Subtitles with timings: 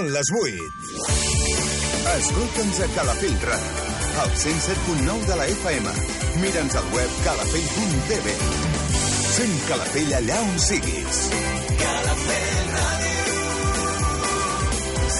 [0.00, 0.66] Són les 8.
[2.10, 3.82] Escolta'ns a Calafell Ràdio,
[4.22, 5.92] al 107.9 de la FM.
[6.40, 8.26] Mira'ns al web calafell.tv.
[9.34, 11.20] Sent Calafell allà on siguis.
[11.82, 13.36] Calafell Ràdio.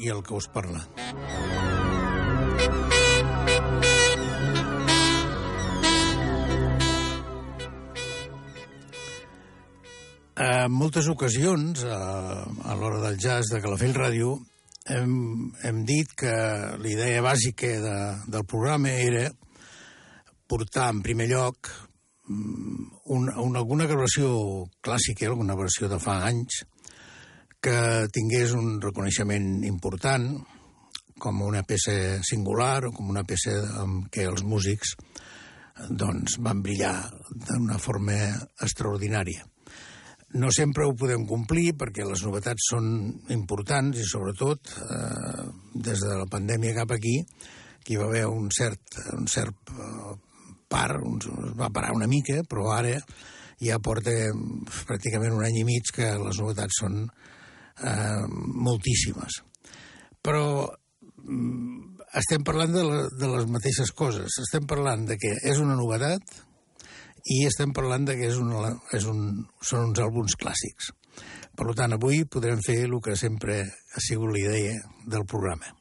[0.00, 0.82] I el que us parla.
[10.40, 11.98] En moltes ocasions, a,
[12.48, 14.38] a l'hora del jazz de Calafell Ràdio,
[14.88, 15.12] hem,
[15.62, 16.32] hem dit que
[16.80, 17.96] l'idea bàsica de,
[18.32, 19.28] del programa era
[20.50, 21.68] portar en primer lloc
[22.26, 24.32] mm, un, un, alguna gravació
[24.82, 26.62] clàssica, alguna versió de fa anys,
[27.60, 30.32] que tingués un reconeixement important,
[31.20, 31.92] com una peça
[32.24, 34.94] singular o com una peça amb què els músics
[35.88, 36.94] doncs, van brillar
[37.30, 38.16] d'una forma
[38.64, 39.44] extraordinària.
[40.40, 42.86] No sempre ho podem complir perquè les novetats són
[43.34, 47.18] importants i sobretot eh, des de la pandèmia cap aquí
[47.82, 50.14] que hi va haver un cert, un cert eh,
[50.70, 52.94] part, un, es va parar una mica, però ara
[53.60, 54.14] ja porta
[54.86, 57.29] pràcticament un any i mig que les novetats són eh,
[58.66, 59.40] moltíssimes.
[60.20, 60.44] Però
[61.24, 64.38] mm, estem parlant de, la, de les mateixes coses.
[64.42, 66.40] Estem parlant de que és una novetat
[67.30, 70.90] i estem parlant de que és una, és un, són uns àlbums clàssics.
[71.56, 74.76] Per tant, avui podrem fer el que sempre ha sigut la idea
[75.12, 75.74] del programa.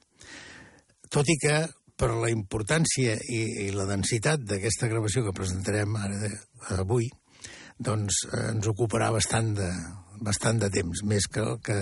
[1.09, 1.61] Tot i que
[1.99, 6.29] per la importància i, i la densitat d'aquesta gravació que presentarem ara
[6.79, 7.09] avui,
[7.79, 9.69] doncs eh, ens ocuparà bastant de,
[10.25, 11.79] bastant de temps, més que el que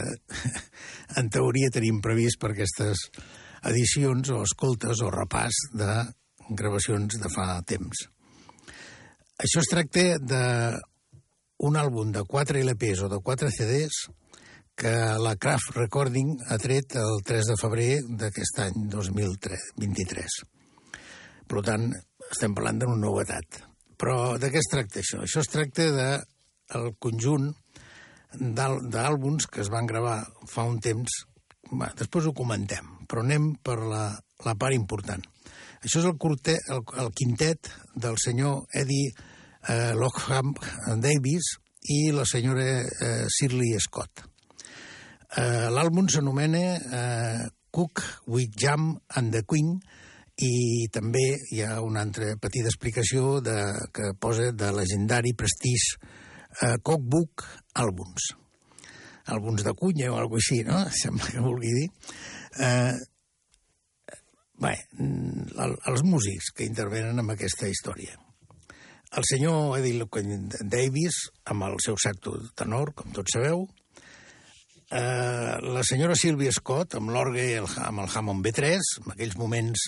[1.21, 3.07] en teoria tenim previst per aquestes
[3.67, 5.91] edicions o escoltes o repàs de
[6.49, 8.05] gravacions de fa temps.
[9.37, 14.05] Això es tracta d'un àlbum de 4 LPs o de 4 CDs
[14.77, 20.37] que la Craft Recording ha tret el 3 de febrer d'aquest any 2023.
[21.49, 21.87] Per tant,
[22.29, 23.63] estem parlant d'una novetat.
[23.97, 25.23] Però de què es tracta això?
[25.25, 27.49] Això es tracta del de conjunt
[28.35, 31.23] d'àlbums que es van gravar fa un temps.
[31.71, 34.03] Va, després ho comentem, però anem per la,
[34.45, 35.23] la part important.
[35.83, 39.11] Això és el, curtet, el, el quintet del senyor Eddie
[39.67, 40.55] eh, Lockham
[41.03, 41.53] Davis
[41.93, 44.23] i la senyora eh, Shirley Scott.
[45.37, 49.75] Eh, L'àlbum s'anomena eh, Cook with Jam and the Queen
[50.37, 53.57] i també hi ha una altra petita explicació de,
[53.93, 55.95] que posa de legendari prestís
[56.61, 58.31] eh, Cookbook Albums.
[59.27, 60.83] Àlbums de cunya o alguna així, no?
[61.01, 61.87] Sembla que vulgui dir.
[62.63, 62.93] Eh,
[64.63, 68.17] bé, els músics que intervenen en aquesta història.
[69.17, 70.05] El senyor Eddie
[70.67, 73.63] Davis, amb el seu sacto tenor, com tots sabeu,
[74.91, 79.37] eh, la senyora Sylvia Scott, amb l'orgue i el, amb el Hammond B3, en aquells
[79.39, 79.87] moments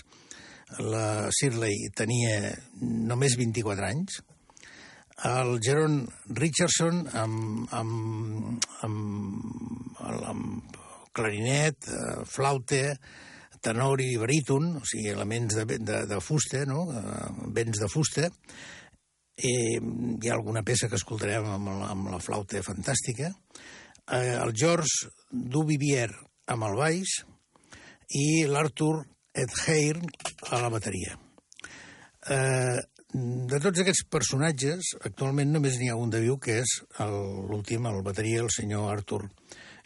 [0.79, 4.21] la Shirley tenia només 24 anys,
[5.27, 6.01] el Jeron
[6.37, 9.99] Richardson amb, amb, amb,
[10.31, 10.77] amb
[11.15, 12.97] clarinet, eh, flauta,
[13.59, 16.85] tenor i baríton, o sigui, elements de, de, de fusta, no?
[16.95, 18.29] Eh, vents de fusta,
[19.39, 23.33] i hi ha alguna peça que escoltarem amb la, amb la flauta fantàstica.
[24.11, 26.09] eh, el George Duvivier
[26.47, 27.19] amb el baix
[28.15, 29.99] i l'Arthur Edheir
[30.49, 31.17] a la bateria.
[32.29, 32.79] Eh,
[33.13, 36.75] de tots aquests personatges, actualment només n'hi ha un de viu, que és
[37.49, 39.23] l'últim, el bateria, el senyor Arthur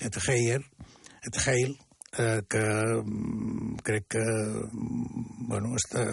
[0.04, 0.60] Edheir,
[1.30, 1.78] Edheil,
[2.18, 2.64] eh, que
[3.00, 6.04] mm, crec que mm, bueno, està,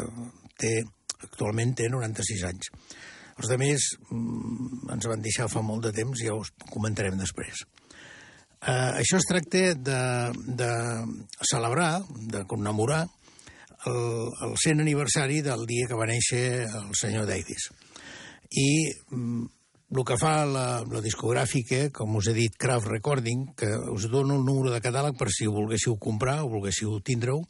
[0.57, 0.77] té,
[1.19, 2.71] actualment té 96 anys.
[3.41, 7.65] Els altres mm, ens van deixar fa molt de temps ja us comentarem després.
[8.61, 10.01] Eh, això es tracta de,
[10.63, 10.73] de
[11.51, 12.05] celebrar,
[12.37, 13.06] de commemorar
[13.87, 17.71] el, el 100 aniversari del dia que va néixer el senyor Davis.
[18.50, 18.71] I
[19.15, 19.47] mm,
[19.91, 24.35] el que fa la, la discogràfica, com us he dit, Craft Recording, que us dono
[24.38, 27.41] el número de catàleg per si ho volguéssiu comprar o volguéssiu tindre-ho,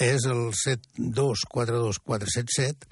[0.00, 2.86] és el 7242477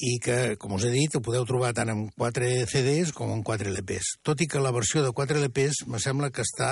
[0.00, 3.42] i que, com us he dit, ho podeu trobar tant en 4 CDs com en
[3.46, 4.06] 4 LPs.
[4.24, 6.70] Tot i que la versió de 4 LPs me sembla que està...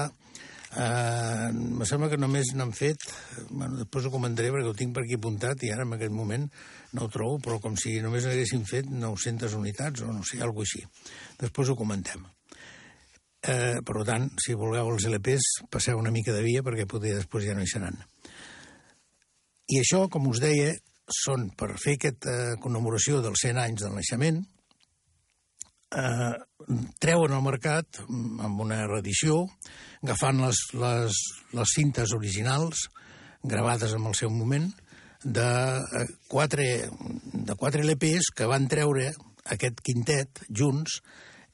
[0.76, 3.04] Eh, me sembla que només n'han fet...
[3.48, 6.44] Bueno, després ho comentaré perquè ho tinc per aquí apuntat i ara en aquest moment
[6.92, 10.68] no ho trobo, però com si només n'haguessin fet 900 unitats o no sé, alguna
[10.68, 10.84] així.
[11.40, 12.26] Després ho comentem.
[13.48, 17.48] Eh, per tant, si voleu els LPs, passeu una mica de via perquè potser després
[17.48, 17.96] ja no hi seran.
[19.68, 20.72] I això, com us deia,
[21.08, 24.42] són per fer aquesta eh, commemoració dels 100 anys del naixement,
[25.94, 26.34] eh,
[27.00, 29.44] treuen al mercat amb una reedició,
[30.02, 31.22] agafant les, les,
[31.56, 32.88] les cintes originals,
[33.42, 34.68] gravades en el seu moment,
[35.24, 35.48] de
[35.78, 36.68] eh, quatre,
[37.32, 39.10] de quatre LPs que van treure
[39.48, 41.00] aquest quintet junts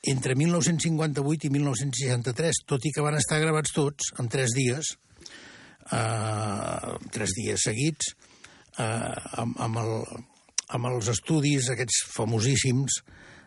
[0.05, 4.93] entre 1958 i 1963, tot i que van estar gravats tots en tres dies,
[5.89, 8.13] eh, tres dies seguits,
[8.77, 9.95] eh, amb, amb, el,
[10.77, 13.01] amb els estudis aquests famosíssims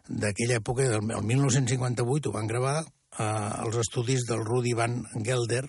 [0.09, 5.65] d'aquella època, del 1958, ho van gravar eh, els estudis del Rudi Van Gelder,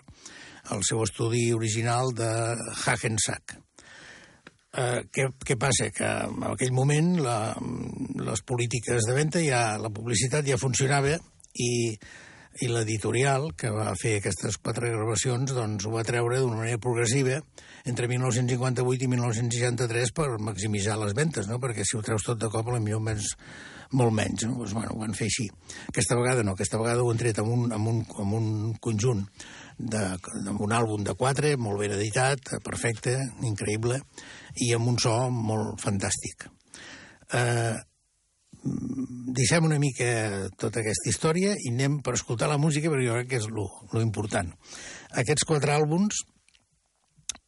[0.74, 2.28] el seu estudi original de
[2.84, 3.56] Hagensack.
[4.78, 5.88] Eh, què, què passa?
[5.94, 7.38] Que en aquell moment la,
[8.20, 11.16] les polítiques de venda, ja, la publicitat ja funcionava
[11.58, 11.70] i,
[12.60, 17.40] i l'editorial que va fer aquestes quatre gravacions doncs, ho va treure d'una manera progressiva
[17.88, 21.58] entre 1958 i 1963 per maximitzar les ventes, no?
[21.62, 23.32] perquè si ho treus tot de cop potser menys,
[23.92, 24.44] molt menys.
[24.46, 24.58] No?
[24.58, 25.48] Pues, bueno, ho van fer així.
[25.88, 28.48] Aquesta vegada no, aquesta vegada ho han tret amb un, amb un, amb un
[28.84, 29.24] conjunt,
[29.78, 30.04] de,
[30.50, 34.00] amb un àlbum de quatre, molt ben editat, perfecte, increïble,
[34.64, 36.48] i amb un so molt fantàstic.
[37.34, 37.76] Eh,
[39.38, 43.30] deixem una mica tota aquesta història i anem per escoltar la música perquè jo crec
[43.30, 44.50] que és lo, lo important.
[45.22, 46.24] Aquests quatre àlbums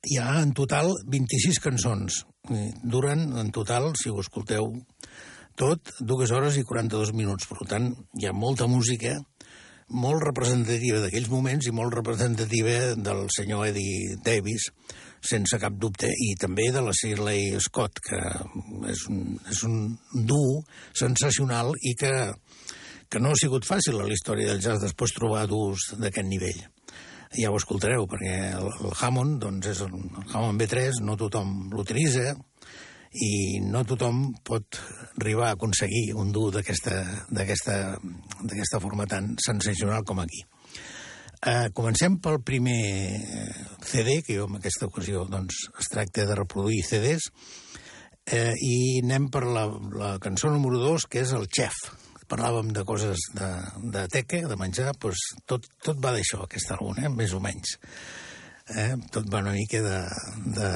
[0.08, 2.22] hi ha en total 26 cançons.
[2.82, 4.72] Duren en total, si ho escolteu
[5.60, 7.48] tot, dues hores i 42 minuts.
[7.50, 9.18] Per tant, hi ha molta música,
[9.90, 14.70] molt representativa d'aquells moments i molt representativa del senyor Eddie Davis,
[15.20, 18.20] sense cap dubte, i també de la Shirley Scott, que
[18.88, 19.78] és un, és un
[20.14, 20.62] duo
[20.96, 22.14] sensacional i que,
[23.10, 26.62] que no ha sigut fàcil a la història del jazz després trobar duos d'aquest nivell
[27.30, 31.70] ja ho escoltareu, perquè el, el Hammond, doncs és el, el Hammond B3, no tothom
[31.70, 32.32] l'utilitza,
[33.10, 34.78] i no tothom pot
[35.18, 40.44] arribar a aconseguir un dur d'aquesta forma tan sensacional com aquí.
[41.40, 43.16] Eh, comencem pel primer
[43.80, 47.30] CD, que jo en aquesta ocasió doncs, es tracta de reproduir CDs,
[48.26, 49.64] eh, i anem per la,
[49.96, 51.78] la cançó número 2, que és el Chef,
[52.30, 53.48] parlàvem de coses de,
[53.96, 57.10] de teca, de menjar, doncs tot, tot va d'això, aquest àlbum, eh?
[57.10, 57.78] més o menys.
[58.76, 58.92] Eh?
[59.10, 59.98] Tot va una mica de,
[60.60, 60.70] de,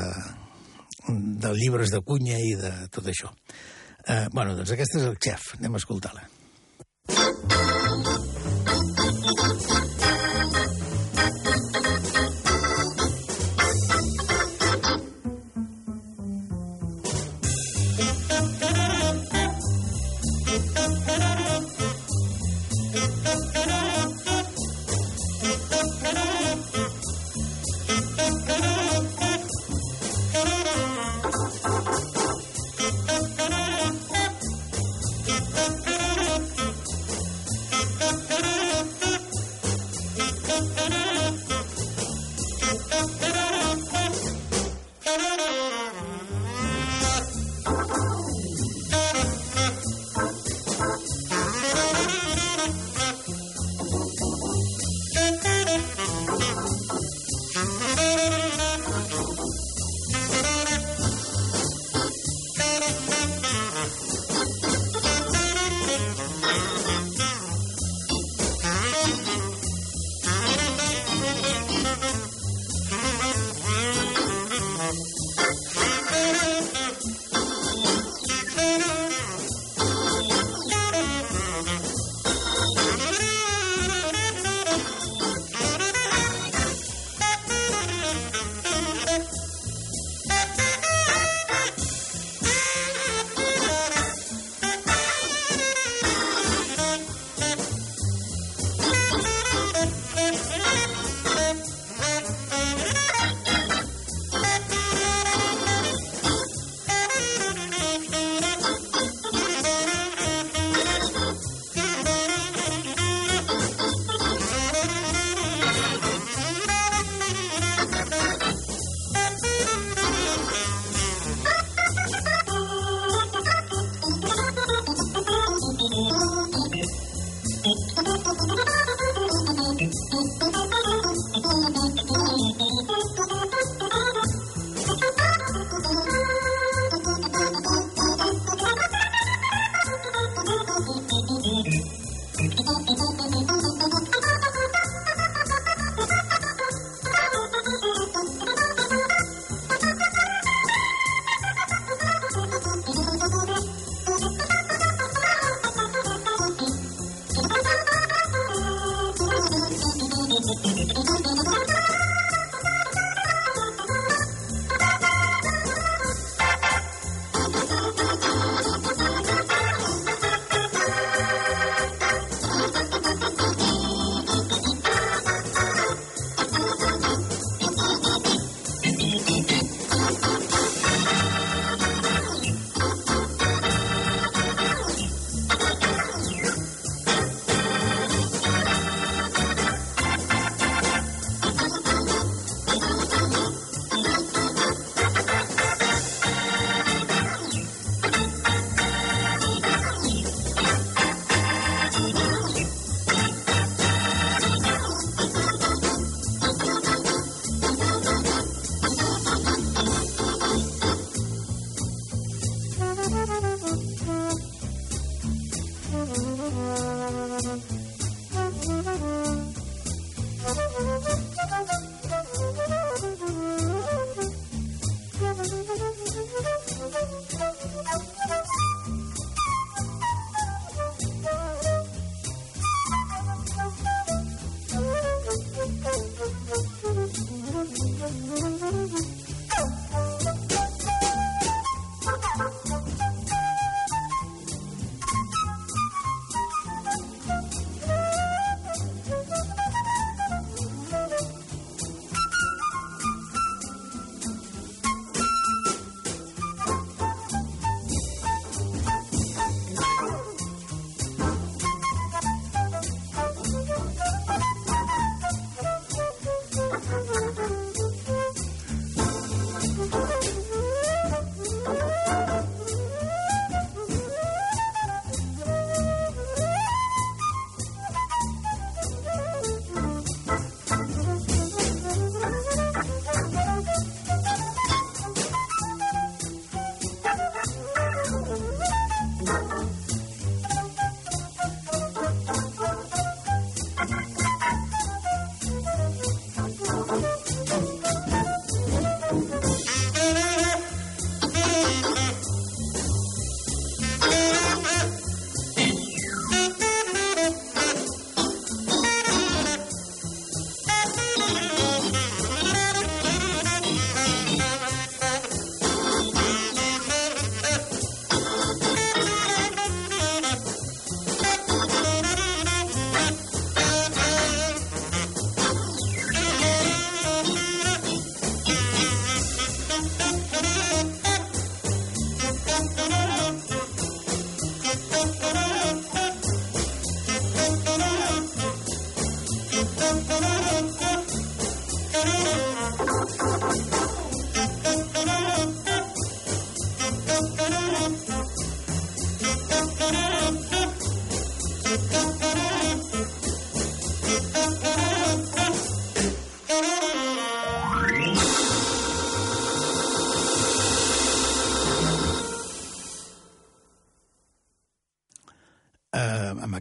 [1.08, 3.32] de llibres de cunya i de tot això.
[4.06, 6.28] Eh, bueno, doncs aquest és el xef, anem a escoltar-la.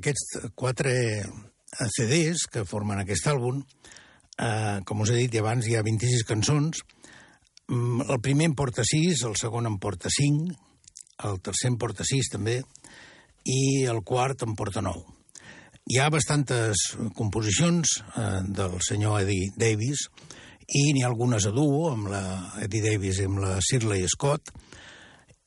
[0.03, 0.93] Aquests quatre
[1.95, 3.63] CDs que formen aquest àlbum,
[4.38, 6.83] eh, com us he dit abans, hi ha 26 cançons.
[7.69, 10.51] Mm, el primer en porta 6, el segon en porta 5,
[11.29, 12.60] el tercer en porta 6 també,
[13.48, 15.03] i el quart en porta 9.
[15.91, 16.83] Hi ha bastantes
[17.15, 20.07] composicions eh, del senyor Eddie Davis
[20.67, 22.24] i n'hi ha algunes a duo amb la
[22.63, 24.51] Eddie Davis i amb la Shirley Scott,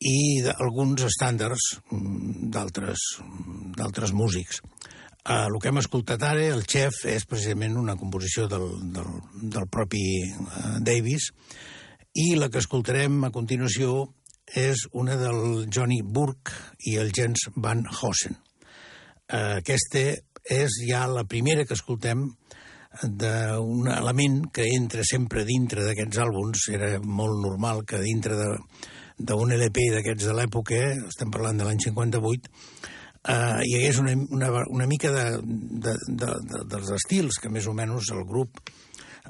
[0.00, 4.60] i alguns estàndards mm, d'altres músics.
[5.26, 9.08] Uh, el que hem escoltat ara, el Chef, és precisament una composició del, del,
[9.42, 11.32] del propi uh, Davis,
[12.14, 14.04] i la que escoltarem a continuació
[14.54, 16.54] és una del Johnny Burke
[16.86, 18.38] i el Jens Van Hossen.
[19.26, 20.04] Uh, aquesta
[20.46, 22.28] és ja la primera que escoltem
[23.02, 26.68] d'un element que entra sempre dintre d'aquests àlbums.
[26.72, 28.52] Era molt normal que dintre de,
[29.18, 32.50] d'un LP d'aquests de l'època, estem parlant de l'any 58,
[33.26, 37.66] eh, hi hagués una, una, una mica de, de, de, de, dels estils que més
[37.66, 38.60] o menys el grup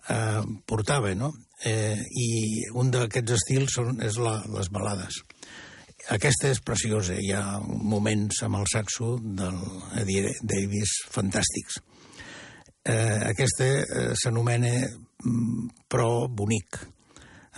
[0.08, 1.32] eh, portava, no?
[1.64, 2.28] Eh, I
[2.76, 5.22] un d'aquests estils són, és la, les balades.
[6.14, 7.16] aquesta és preciosa.
[7.18, 9.56] Hi ha moments amb el saxo del
[10.02, 11.80] Eddie Davis fantàstics.
[12.86, 16.78] Eh, aquesta eh, s'anomena mm, Pro Bonic,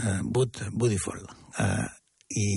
[0.01, 1.21] eh, Bud, Beautiful.
[1.59, 1.98] Eh,
[2.37, 2.49] I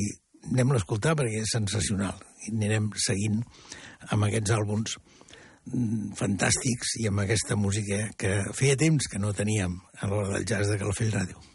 [0.51, 2.17] anem a l'escoltar perquè és sensacional.
[2.47, 3.41] I anirem seguint
[4.09, 9.77] amb aquests àlbums mm, fantàstics i amb aquesta música que feia temps que no teníem
[9.99, 11.47] a l'hora del jazz de Calafell Ràdio.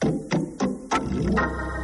[0.00, 1.79] Uh,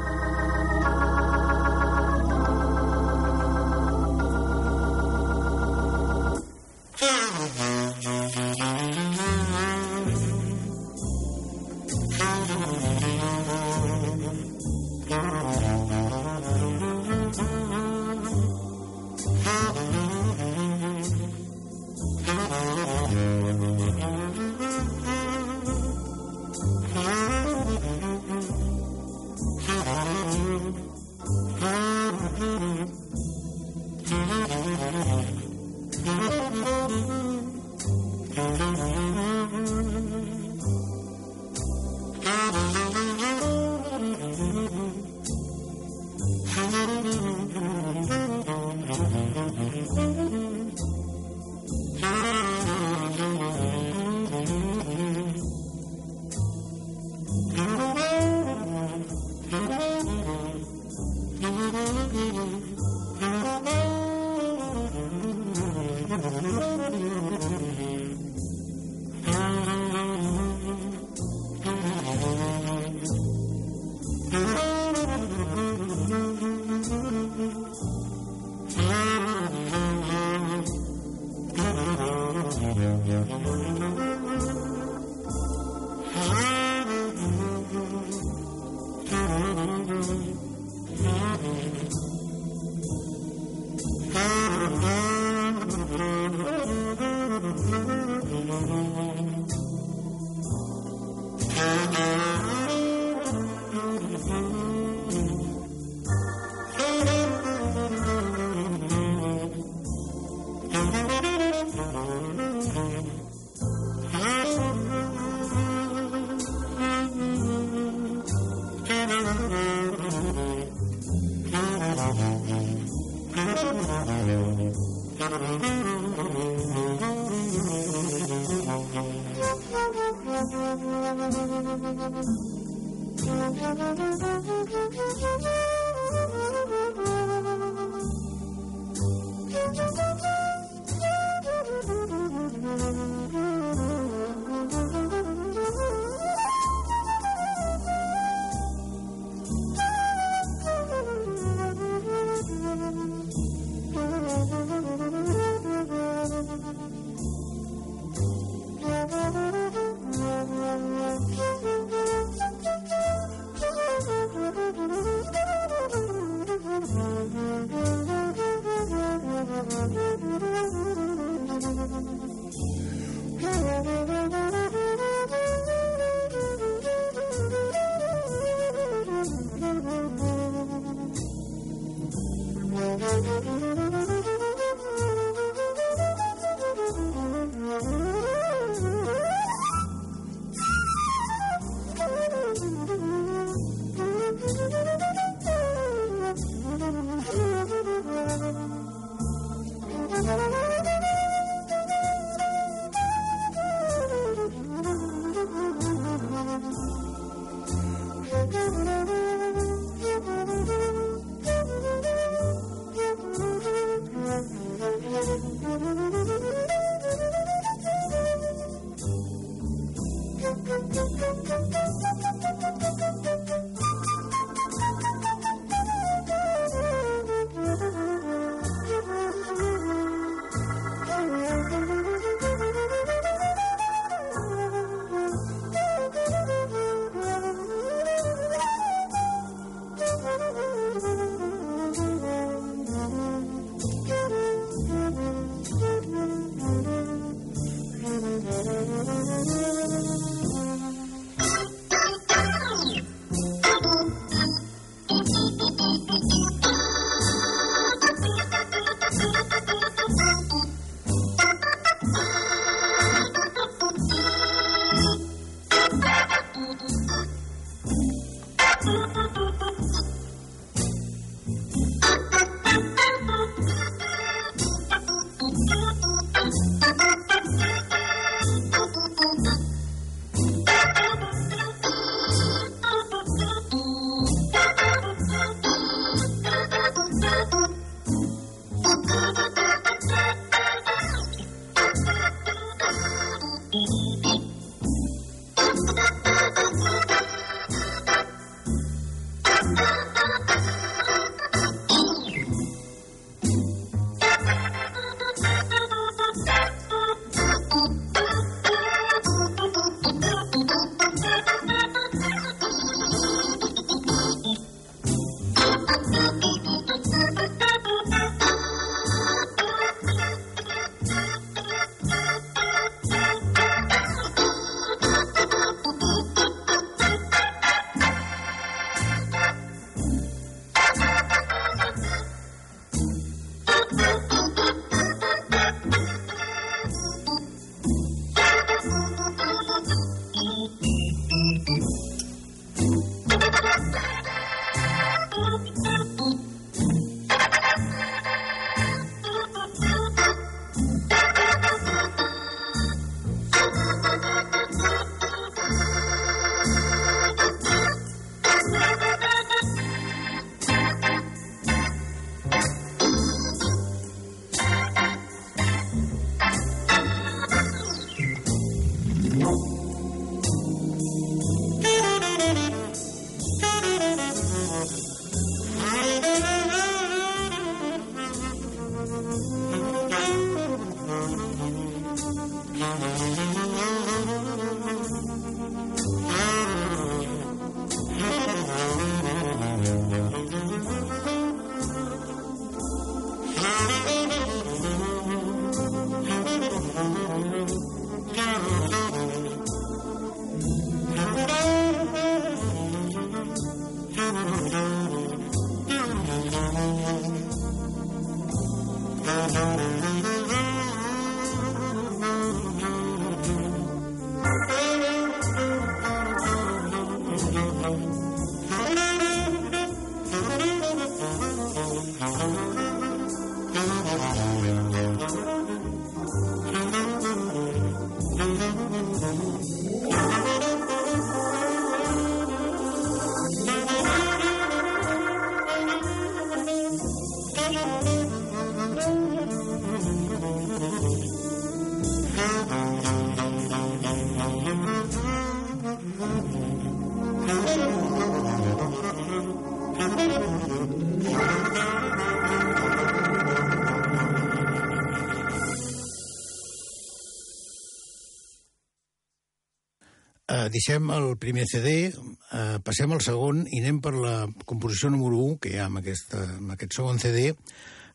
[460.77, 464.35] Deixem el primer CD, uh, passem al segon i anem per la
[464.69, 467.49] composició número 1 que hi ha en, aquesta, en aquest segon CD,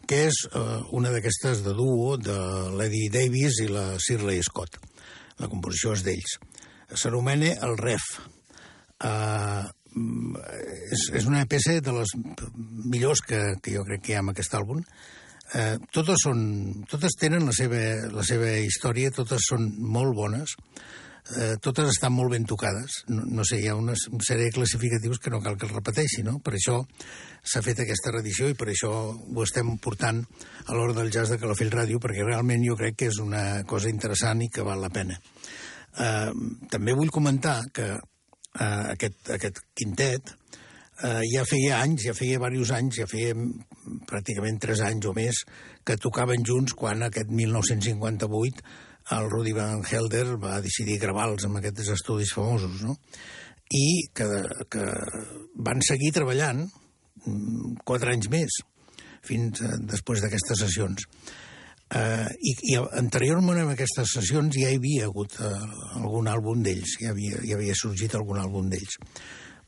[0.10, 2.38] que és uh, una d'aquestes de duo de
[2.78, 4.78] l'Eddie Davis i la Shirley Scott.
[5.42, 6.38] La composició és d'ells.
[6.94, 8.08] S'anomena el Ref.
[9.02, 9.66] Uh,
[10.92, 12.14] és, és una peça de les
[12.94, 14.86] millors que, que jo crec que hi ha en aquest àlbum.
[15.52, 16.42] Uh, totes, són,
[16.92, 17.82] totes tenen la seva,
[18.14, 21.01] la seva història, totes són molt bones eh,
[21.62, 23.04] totes estan molt ben tocades.
[23.08, 26.26] No, no sé, hi ha una, sèrie de classificatius que no cal que es repeteixi,
[26.28, 26.40] no?
[26.44, 26.80] Per això
[27.44, 30.24] s'ha fet aquesta reedició i per això ho estem portant
[30.66, 33.90] a l'hora del jazz de Calafell Ràdio, perquè realment jo crec que és una cosa
[33.94, 35.18] interessant i que val la pena.
[36.00, 36.32] Eh,
[36.72, 40.34] també vull comentar que eh, aquest, aquest quintet
[41.04, 43.36] eh, ja feia anys, ja feia diversos anys, ja feia
[44.10, 45.44] pràcticament tres anys o més
[45.88, 51.92] que tocaven junts quan aquest 1958 el Rudy Van Helder va decidir gravar-los amb aquests
[51.96, 52.98] estudis famosos, no?
[53.72, 54.28] I que,
[54.72, 54.88] que
[55.68, 58.60] van seguir treballant mm, quatre anys més,
[59.28, 61.06] fins a, després d'aquestes sessions.
[61.92, 65.50] Uh, i, I anteriorment a aquestes sessions ja hi havia hagut uh,
[66.00, 68.96] algun àlbum d'ells, ja havia, ja havia sorgit algun àlbum d'ells.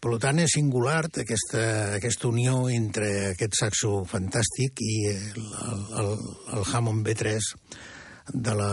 [0.03, 1.63] Per tant, és singular aquesta,
[1.95, 6.09] aquesta unió entre aquest saxo fantàstic i el, el,
[6.57, 7.39] el Hammond B3
[8.31, 8.71] de la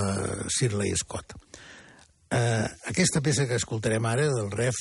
[0.49, 1.35] Shirley Scott.
[2.31, 4.79] Eh, aquesta peça que escoltarem ara, del Ref,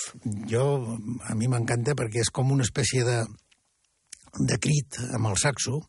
[0.51, 0.63] jo,
[1.25, 3.23] a mi m'encanta perquè és com una espècie de,
[4.37, 5.79] de crit amb el saxo.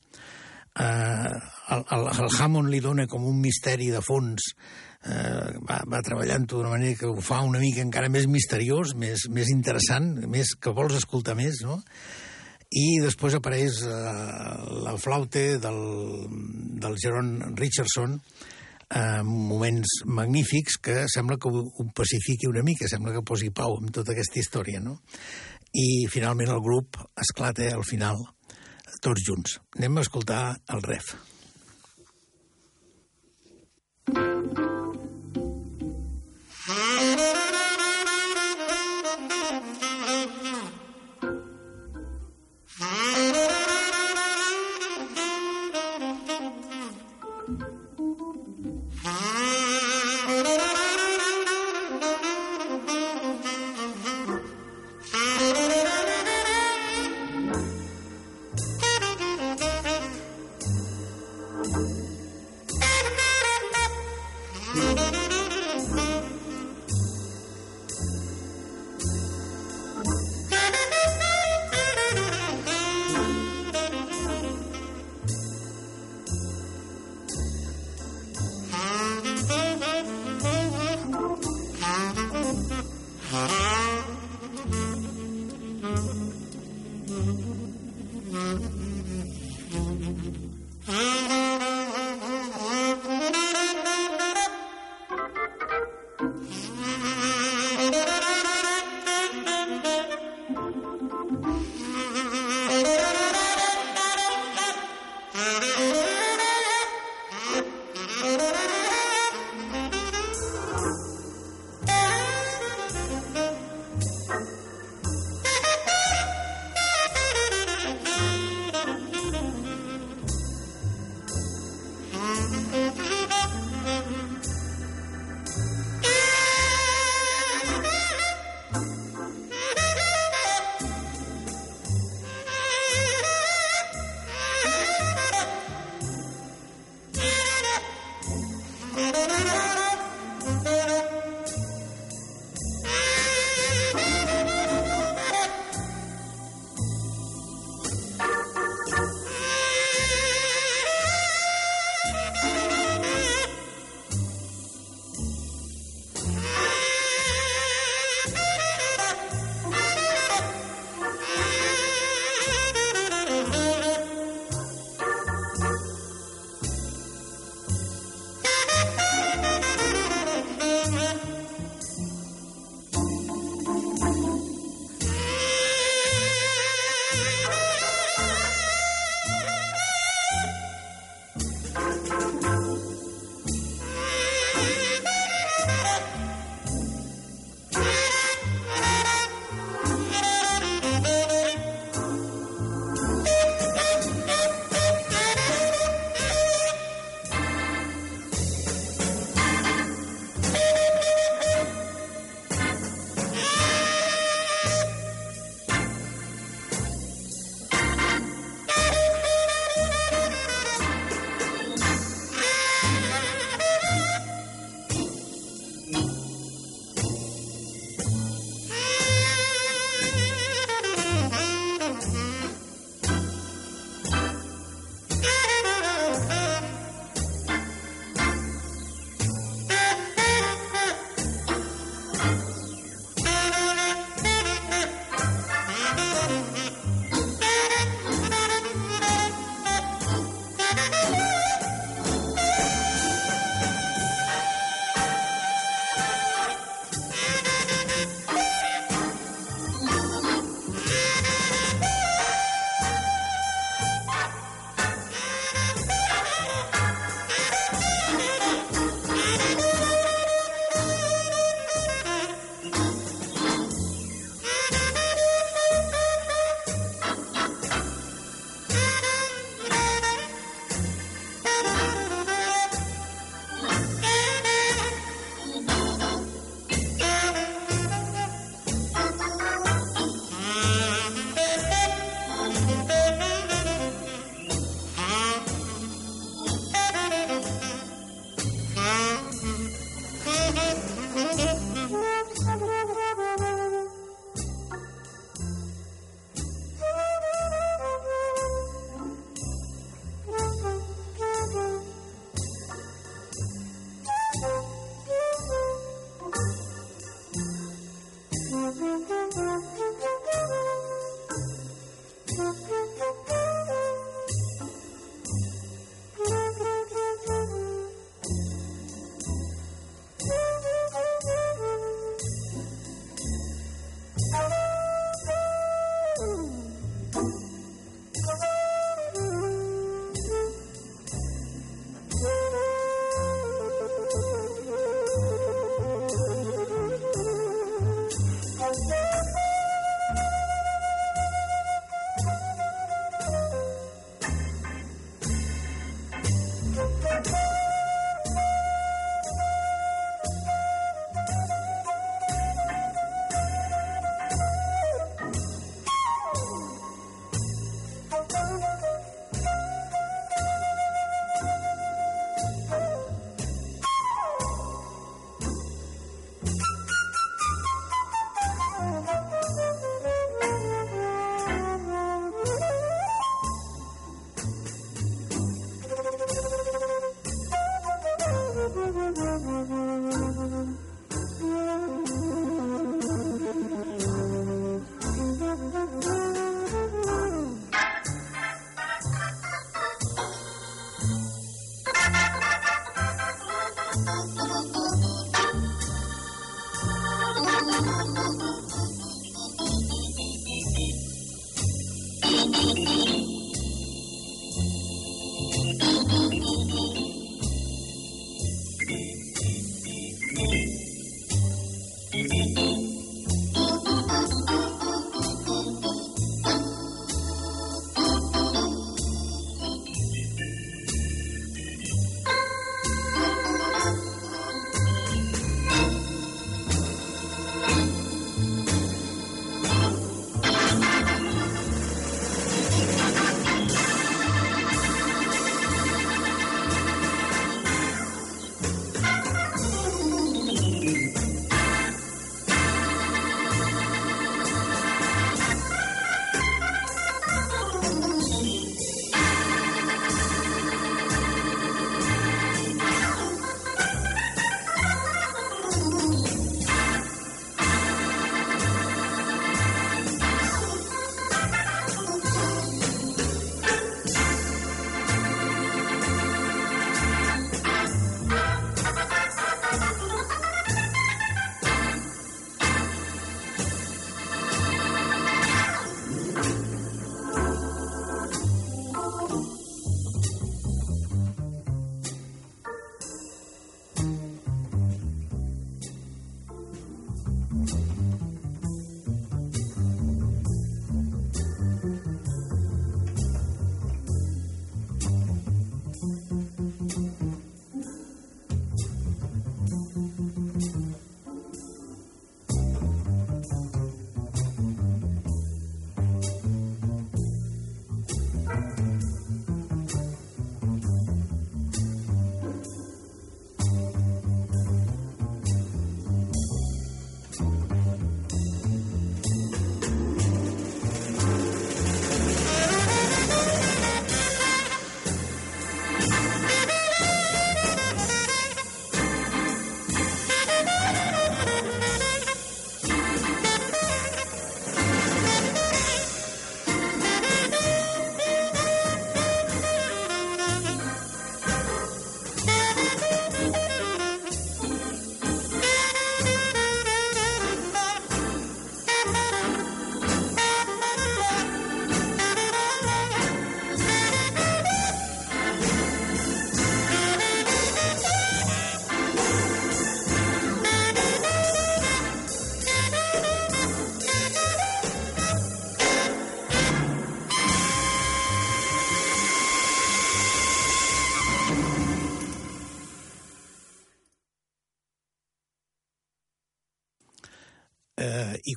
[0.81, 1.35] Eh,
[1.75, 4.55] el, el, el Hammond li dona com un misteri de fons,
[5.05, 9.29] eh, va, va treballant d'una manera que ho fa una mica encara més misteriós, més,
[9.29, 11.83] més interessant, més que vols escoltar més, no?
[12.71, 14.11] i després apareix eh,
[14.87, 15.81] la flaute del,
[16.79, 18.21] del Jeron Richardson,
[18.91, 21.65] eh, moments magnífics que sembla que ho,
[21.97, 24.99] pacifiqui una mica, sembla que posi pau amb tota aquesta història, no?
[25.71, 28.25] I finalment el grup esclata al final
[29.01, 29.61] tots junts.
[29.79, 30.43] Anem a escoltar
[30.75, 31.15] el ref.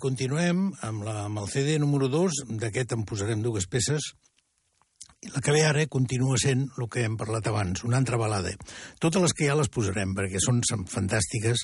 [0.03, 4.11] Continuem amb, la, amb el CD número 2, d'aquest en posarem dues peces,
[5.31, 8.51] la que ve ara continua sent el que hem parlat abans, una altra balada.
[8.99, 11.63] Totes les que ja les posarem, perquè són fantàstiques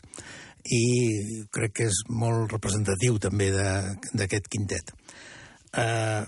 [0.75, 0.83] i
[1.51, 4.95] crec que és molt representatiu també d'aquest quintet.
[5.69, 6.23] Uh,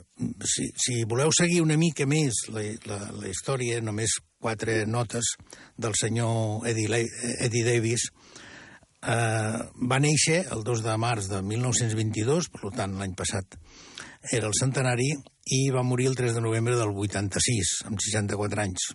[0.46, 5.32] si, si voleu seguir una mica més la, la, la història, només quatre notes
[5.82, 7.08] del senyor Eddie,
[7.40, 8.12] Eddie Davis,
[9.02, 9.58] eh,
[9.92, 13.58] va néixer el 2 de març de 1922, per tant l'any passat
[14.30, 15.10] era el centenari,
[15.52, 18.92] i va morir el 3 de novembre del 86, amb 64 anys.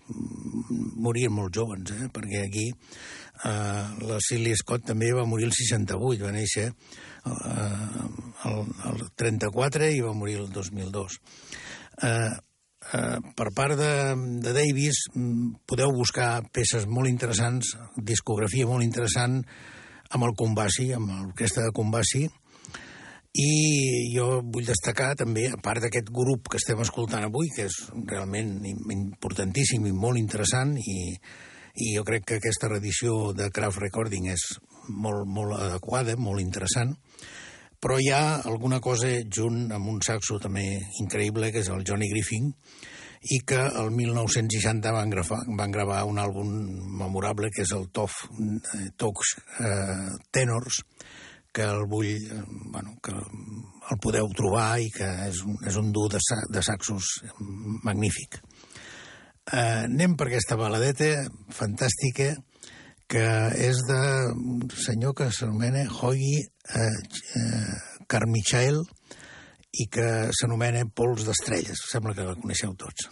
[1.02, 2.06] Morien molt joves, eh?
[2.14, 8.06] perquè aquí eh, la Silly Scott també va morir el 68, va néixer eh,
[8.50, 11.18] el, el 34 i va morir el 2002.
[12.06, 12.30] Eh,
[12.94, 13.92] eh, per part de,
[14.46, 15.08] de Davis
[15.66, 19.42] podeu buscar peces molt interessants, discografia molt interessant,
[20.10, 22.26] amb el Combassi, amb l'orquestra de Combassi,
[23.36, 27.76] i jo vull destacar també, a part d'aquest grup que estem escoltant avui, que és
[28.08, 31.12] realment importantíssim i molt interessant, i,
[31.76, 34.46] i jo crec que aquesta reedició de Craft Recording és
[34.88, 36.94] molt, molt adequada, molt interessant,
[37.82, 40.64] però hi ha alguna cosa junt amb un saxo també
[41.02, 42.54] increïble, que és el Johnny Griffin,
[43.22, 46.50] i que el 1960 van gravar, van gravar un àlbum
[47.00, 50.82] memorable que és el Tof eh, Talks eh, Tenors,
[51.52, 52.42] que el vull, eh,
[52.72, 56.62] bueno, que el podeu trobar i que és un, és un dur de, sa, de
[56.62, 57.16] saxos
[57.86, 58.40] magnífic.
[59.46, 62.34] Eh, anem per aquesta baladeta fantàstica
[63.06, 63.26] que
[63.62, 64.02] és de
[64.34, 66.86] un senyor que s'anomena Hoyi eh,
[67.38, 67.76] eh,
[68.10, 68.82] Carmichael
[69.82, 71.86] i que s'anomena Pols d'Estrelles.
[71.90, 73.10] Sembla que la coneixeu tots.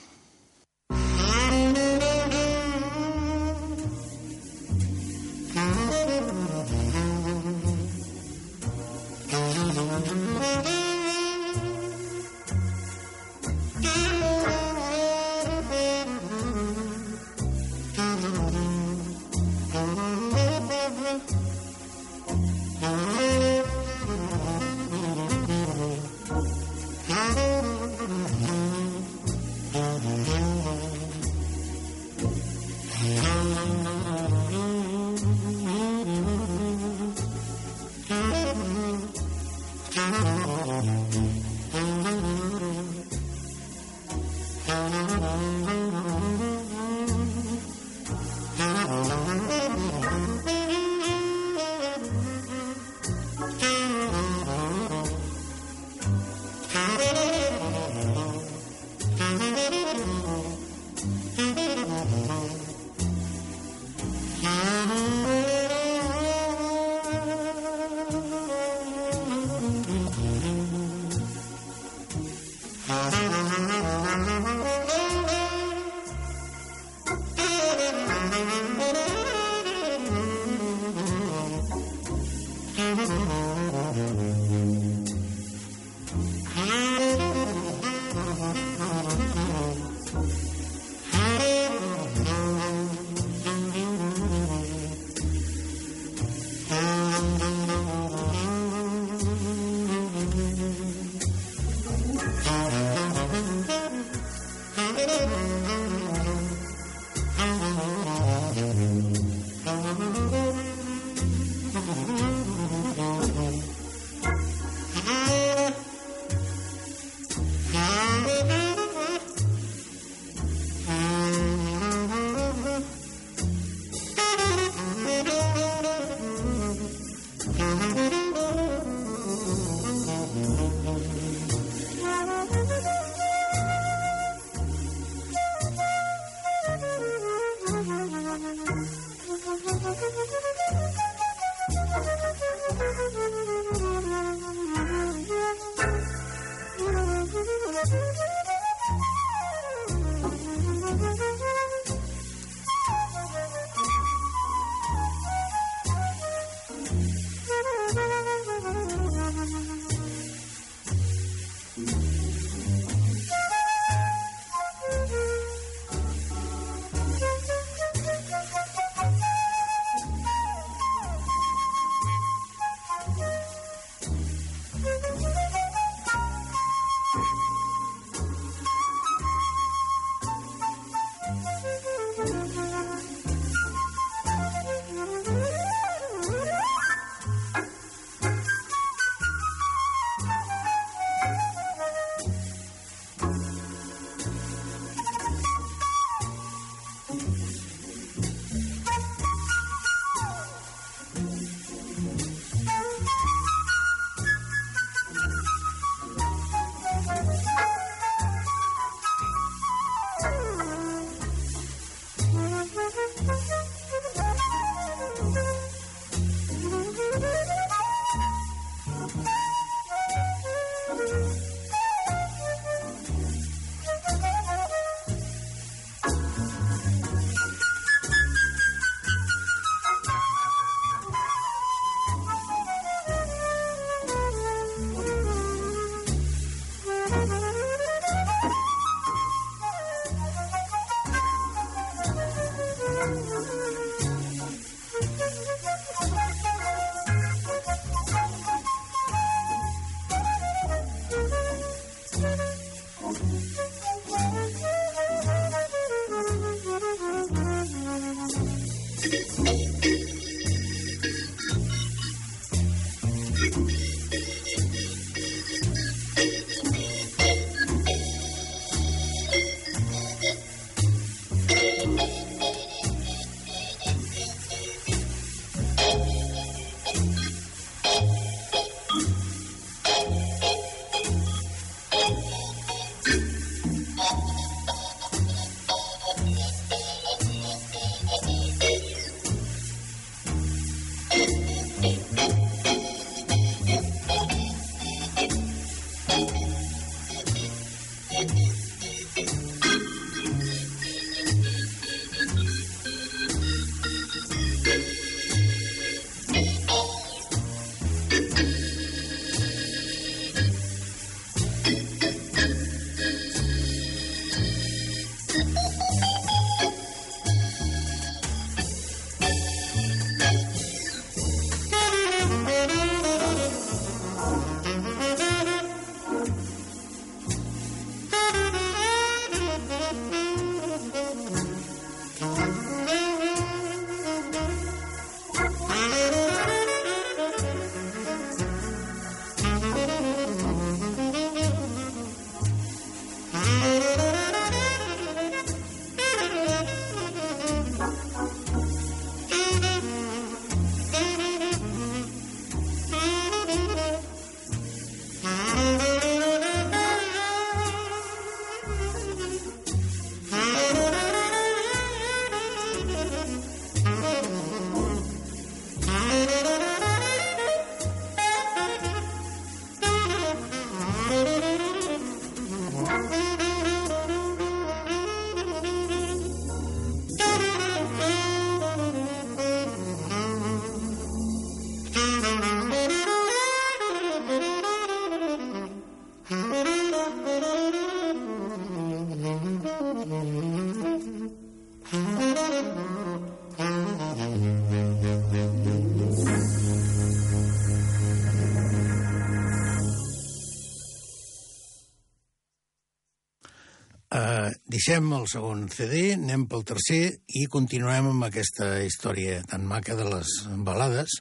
[404.74, 407.02] Deixem el segon CD, anem pel tercer
[407.38, 410.32] i continuem amb aquesta història tan maca de les
[410.66, 411.20] balades.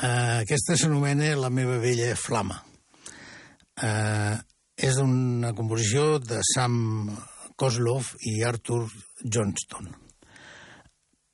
[0.00, 2.56] Uh, aquesta s'anomena La meva vella flama.
[3.78, 4.34] Uh,
[4.74, 6.74] és una composició de Sam
[7.60, 8.82] Kozlov i Arthur
[9.22, 9.92] Johnston.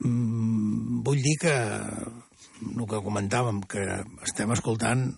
[0.04, 3.86] Mm, vull dir que el que comentàvem, que
[4.26, 5.08] estem escoltant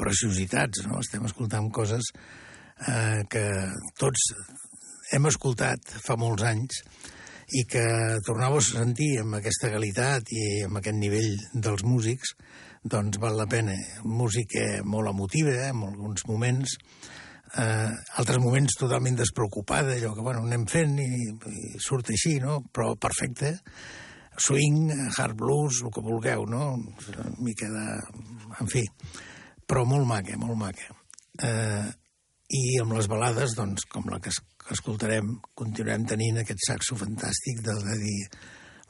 [0.00, 0.98] preciositats, no?
[1.04, 2.10] estem escoltant coses
[2.88, 3.44] eh, que
[4.00, 4.32] tots
[5.10, 6.82] hem escoltat fa molts anys
[7.58, 7.84] i que
[8.26, 12.36] tornàveu a sentir amb aquesta qualitat i amb aquest nivell dels músics,
[12.86, 13.74] doncs val la pena.
[14.06, 16.76] Música molt emotiva, eh, en alguns moments,
[17.58, 17.90] eh,
[18.22, 21.10] altres moments totalment despreocupada, allò que, bueno, anem fent i,
[21.50, 22.60] i surt així, no?
[22.72, 23.56] Però perfecte.
[24.40, 26.76] Swing, hard blues, el que vulgueu, no?
[26.78, 27.86] Una mica de...
[28.62, 28.86] En fi,
[29.66, 30.94] però molt maca, molt maca.
[31.42, 31.90] Eh,
[32.50, 34.32] I amb les balades, doncs, com la que,
[34.64, 38.18] que escoltarem, continuem tenint aquest saxo fantàstic del de dir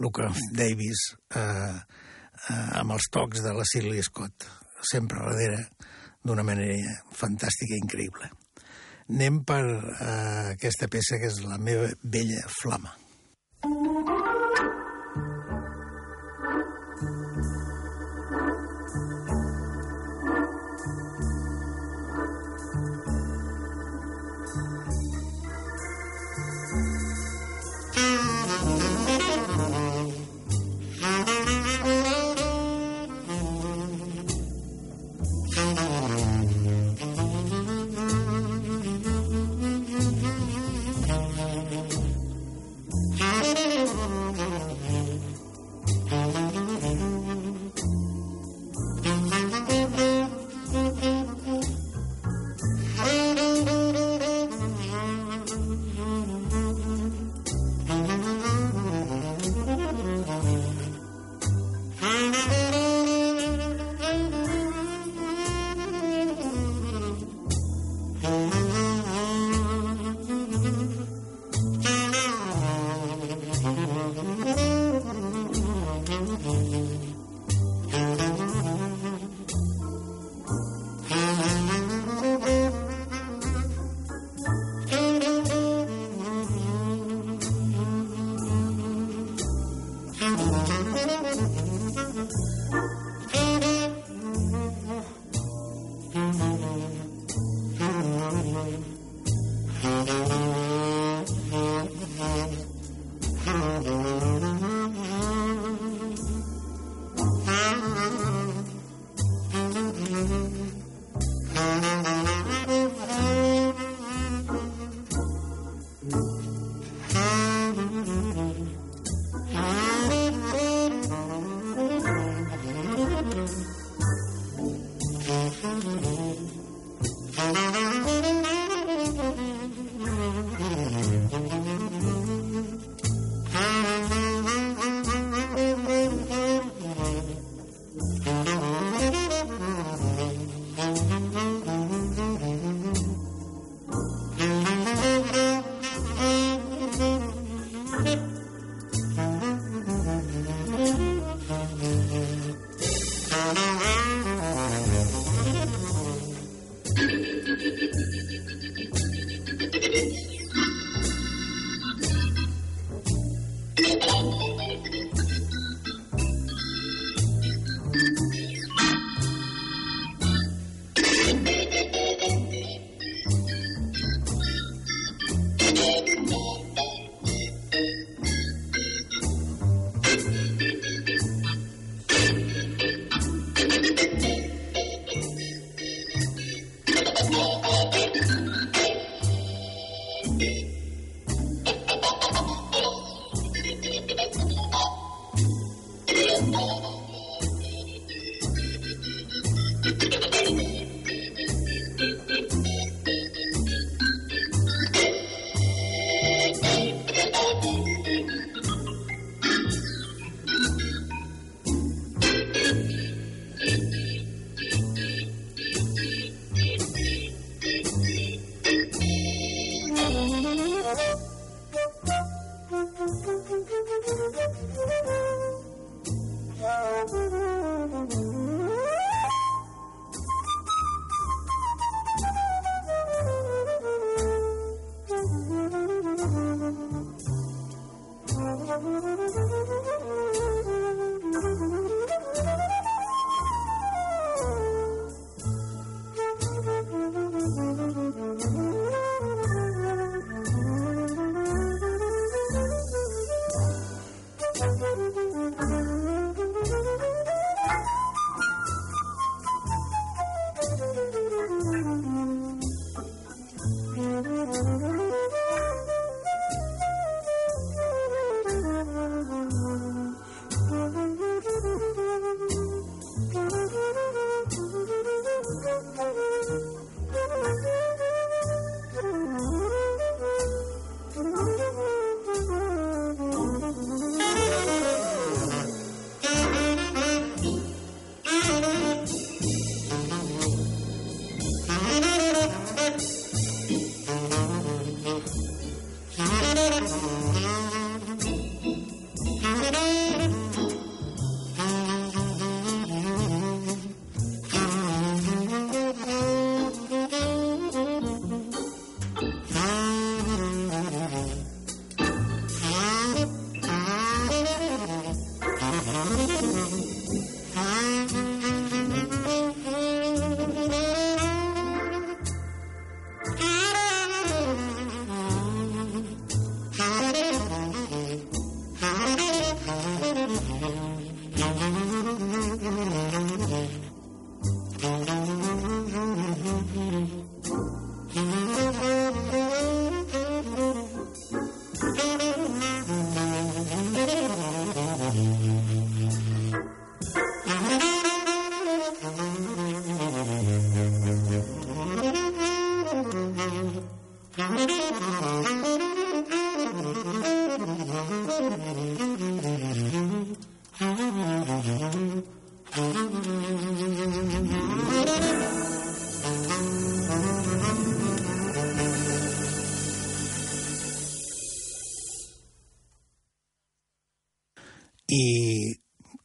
[0.00, 1.04] Luca Davis
[1.36, 4.48] eh, eh, amb els tocs de la Shirley Scott,
[4.92, 5.66] sempre darrere,
[6.24, 8.30] d'una manera fantàstica i increïble.
[9.10, 12.96] Anem per eh, aquesta peça que és la meva vella flama.
[13.64, 14.19] I,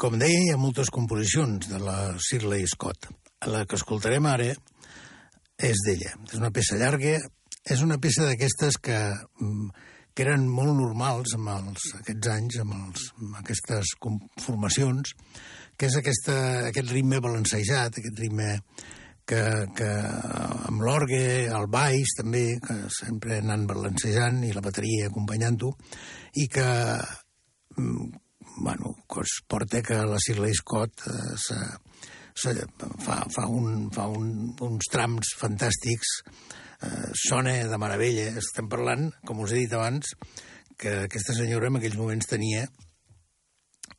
[0.06, 3.08] com deia, hi ha moltes composicions de la Shirley Scott.
[3.50, 4.52] La que escoltarem ara
[5.58, 6.12] és d'ella.
[6.28, 7.16] És una peça llarga,
[7.74, 9.00] és una peça d'aquestes que,
[9.42, 9.72] mm,
[10.14, 13.96] que eren molt normals amb els, aquests anys, amb, els, amb aquestes
[14.46, 15.16] formacions,
[15.76, 16.38] que és aquesta,
[16.70, 18.60] aquest ritme balancejat, aquest ritme
[19.26, 19.42] que,
[19.74, 19.92] que
[20.70, 25.74] amb l'orgue, el baix també, que sempre anant balancejant i la bateria acompanyant-ho,
[26.38, 26.70] i que
[29.48, 31.60] porta que la Shirley Scott eh, se,
[32.36, 32.56] se,
[33.04, 36.18] fa, fa, un, fa un, uns trams fantàstics,
[36.82, 38.32] eh, sona de meravella.
[38.42, 40.16] Estem parlant, com us he dit abans,
[40.78, 42.66] que aquesta senyora en aquells moments tenia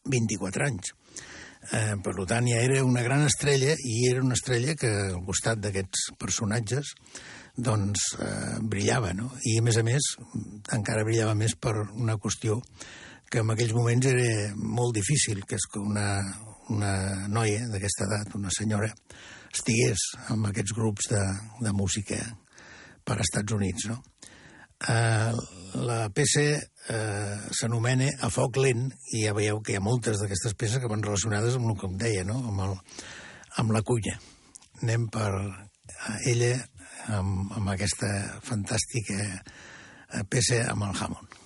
[0.06, 0.92] 24 anys.
[1.74, 5.58] Eh, per tant, ja era una gran estrella i era una estrella que al costat
[5.64, 6.92] d'aquests personatges
[7.56, 9.32] doncs eh, brillava, no?
[9.48, 10.12] I a més a més
[10.76, 12.60] encara brillava més per una qüestió
[13.30, 16.08] que en aquells moments era molt difícil, que una,
[16.72, 16.92] una
[17.28, 18.90] noia d'aquesta edat, una senyora,
[19.52, 20.02] estigués
[20.32, 21.22] amb aquests grups de,
[21.62, 22.18] de música
[23.06, 23.88] per als Estats Units.
[23.90, 24.00] No?
[24.76, 25.32] Uh,
[25.86, 30.52] la peça uh, s'anomena A foc lent i ja veieu que hi ha moltes d'aquestes
[30.52, 32.42] peces que van relacionades amb el que em deia, no?
[32.50, 32.76] amb, el,
[33.62, 34.18] amb la cunya.
[34.82, 35.30] Anem per
[36.28, 36.52] ella
[37.16, 38.12] amb, amb aquesta
[38.44, 39.40] fantàstica
[40.30, 41.40] peça amb el Hammond.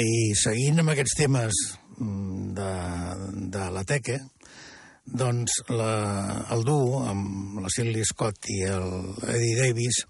[0.00, 1.56] I seguint amb aquests temes
[1.98, 2.70] mm, de,
[3.52, 4.16] de la teca,
[5.04, 5.92] doncs la,
[6.54, 8.86] el duo, amb la Silly Scott i el
[9.26, 10.00] Eddie Davis,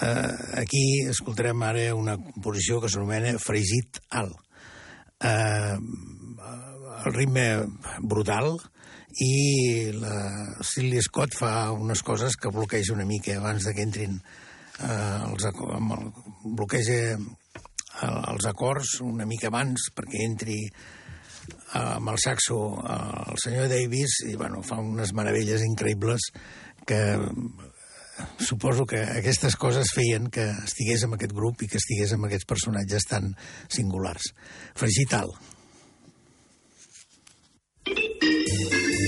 [0.00, 4.38] eh, aquí escoltarem ara una composició que s'anomena Fregit Alt.
[5.20, 5.76] Eh,
[7.00, 7.44] el ritme
[8.02, 8.56] brutal
[9.20, 10.16] i la
[10.64, 14.18] Silly Scott fa unes coses que bloqueja una mica abans de que entrin
[14.80, 16.08] eh, els, amb el,
[16.56, 17.18] bloqueja
[18.06, 20.60] els acords una mica abans perquè entri
[21.76, 26.30] amb el saxo el senyor Davis i bueno, fa unes meravelles increïbles
[26.86, 27.00] que
[28.38, 32.48] suposo que aquestes coses feien que estigués amb aquest grup i que estigués amb aquests
[32.48, 33.32] personatges tan
[33.68, 34.32] singulars.
[34.76, 35.32] Fregital.
[37.86, 38.99] Eh,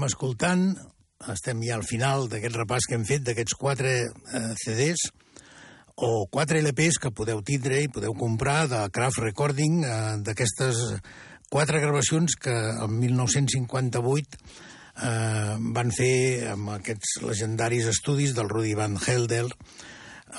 [0.00, 0.62] Estem escoltant,
[1.28, 5.10] estem ja al final d'aquest repàs que hem fet d'aquests quatre eh, CDs,
[6.00, 10.80] o quatre LPs que podeu tindre i podeu comprar de Craft Recording, eh, d'aquestes
[11.52, 18.96] quatre gravacions que el 1958 eh, van fer amb aquests legendaris estudis del Rudy Van
[18.96, 19.44] Helder,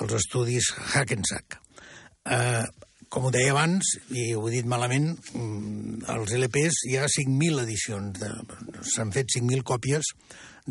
[0.01, 1.59] els estudis Hackensack.
[2.25, 2.65] Eh,
[3.11, 7.65] com ho deia abans, i ho he dit malament, mm, els LPs hi ha 5.000
[7.65, 8.21] edicions.
[8.93, 10.13] S'han fet 5.000 còpies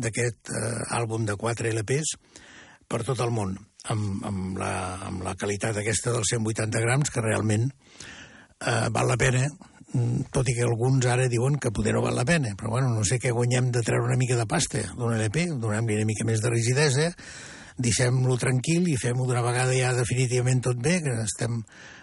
[0.01, 2.15] d'aquest eh, àlbum de 4 LPs
[2.89, 3.53] per tot el món,
[3.93, 4.71] amb, amb, la,
[5.11, 9.45] amb la qualitat aquesta dels 180 grams, que realment eh, val la pena,
[9.93, 12.89] mm, tot i que alguns ara diuen que poder no val la pena, però bueno,
[12.89, 16.25] no sé què guanyem de treure una mica de pasta d'un LP, donem-li una mica
[16.25, 17.11] més de rigidesa,
[17.81, 21.61] deixem-lo tranquil i fem-ho d'una vegada ja definitivament tot bé, que estem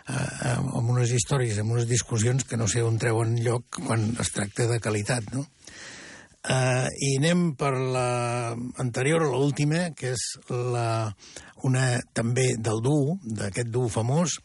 [0.09, 4.69] amb unes històries, amb unes discussions que no sé on treuen lloc quan es tracta
[4.71, 5.45] de qualitat, no?
[6.49, 11.11] Eh, I anem per la anterior, l'última, que és la,
[11.69, 14.39] una també del duo, d'aquest duo famós,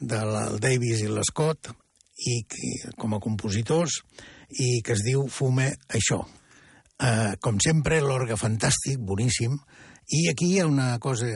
[0.00, 1.70] del Davis i l'Scott,
[2.26, 4.00] i que, com a compositors,
[4.58, 6.24] i que es diu Fume això.
[6.98, 9.54] Eh, com sempre, l'orgue fantàstic, boníssim,
[10.08, 11.26] i aquí hi ha una cosa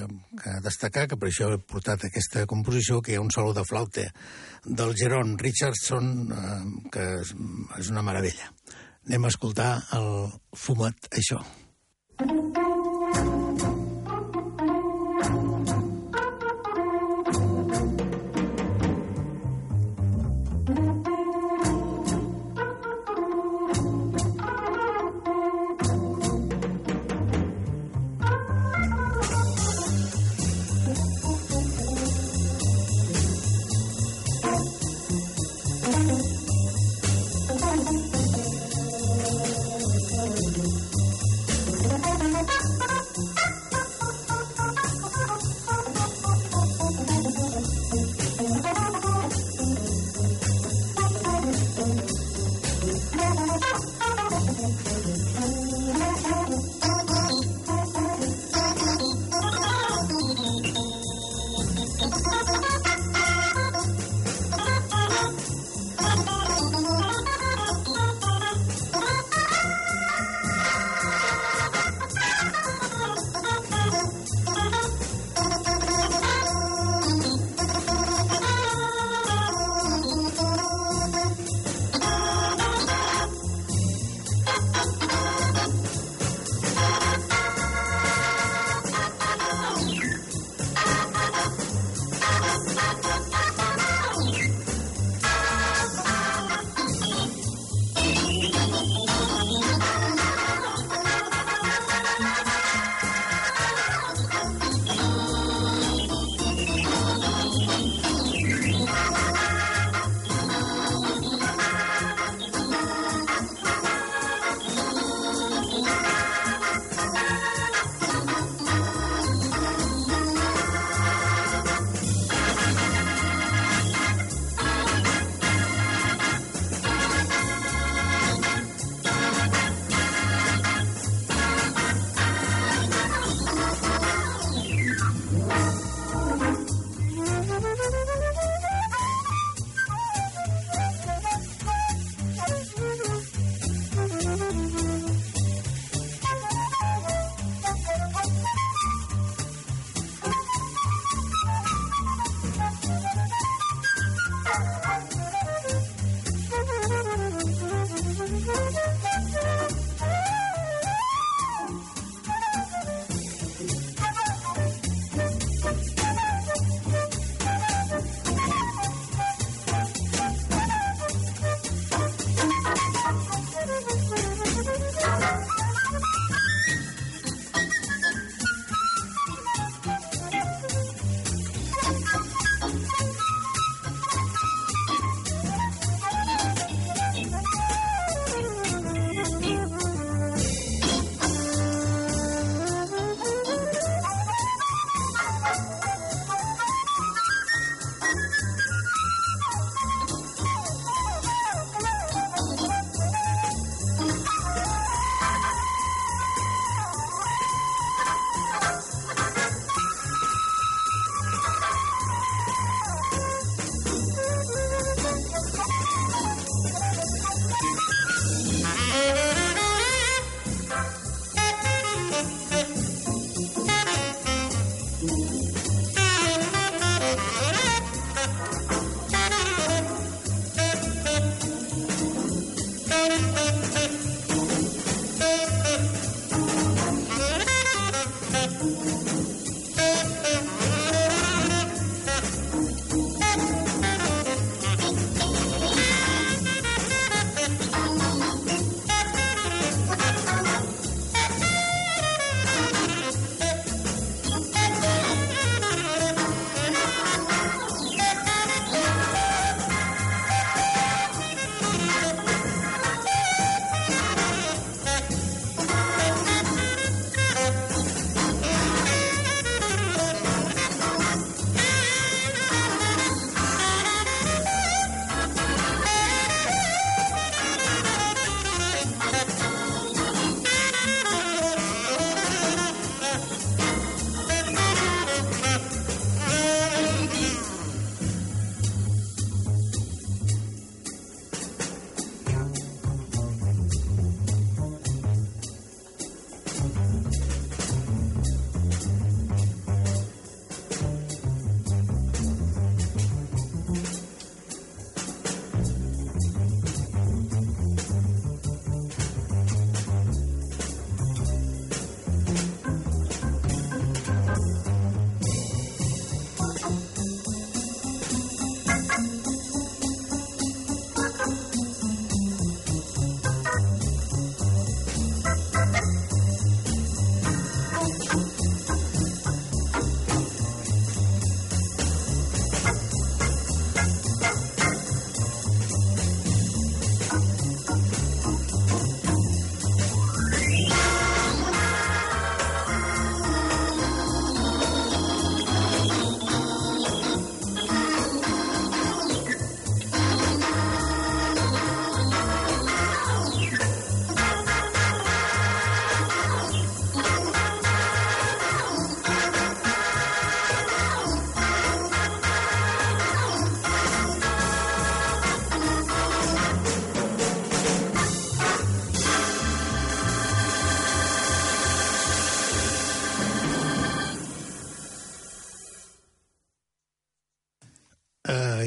[0.43, 3.67] que destacar, que per això he portat aquesta composició, que hi ha un solo de
[3.69, 4.07] flauta
[4.65, 6.63] del Geron Richardson, eh,
[6.95, 7.35] que és,
[7.79, 8.49] és una meravella.
[9.09, 10.09] Anem a escoltar el
[10.57, 11.43] fumat, això.
[12.23, 12.92] Thank you.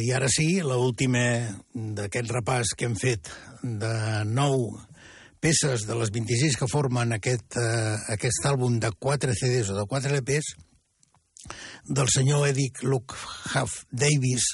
[0.05, 1.21] I ara sí, l'última
[1.73, 3.31] d'aquest repàs que hem fet
[3.63, 3.93] de
[4.29, 4.67] nou
[5.41, 9.85] peces de les 26 que formen aquest, uh, aquest àlbum de 4 CDs o de
[9.89, 10.51] 4 LPs
[11.97, 13.17] del senyor Edic Luke
[13.55, 14.45] Huff Davis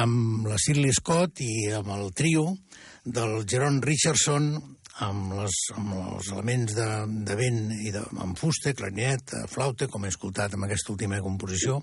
[0.00, 2.46] amb la Shirley Scott i amb el trio
[3.04, 4.48] del Jerome Richardson
[5.04, 6.88] amb, les, amb els elements de,
[7.28, 11.82] de vent i de, amb fusta, clarinet, flauta, com he escoltat amb aquesta última composició,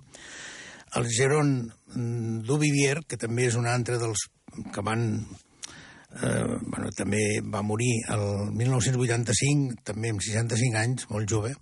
[0.96, 4.28] el Geron mm, Duvivier, que també és un altre dels
[4.74, 5.08] que van...
[6.12, 11.54] Eh, bueno, també va morir el 1985, també amb 65 anys, molt jove.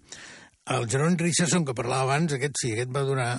[0.74, 3.30] El Geron Richardson, que parlava abans, aquest sí, aquest va durar...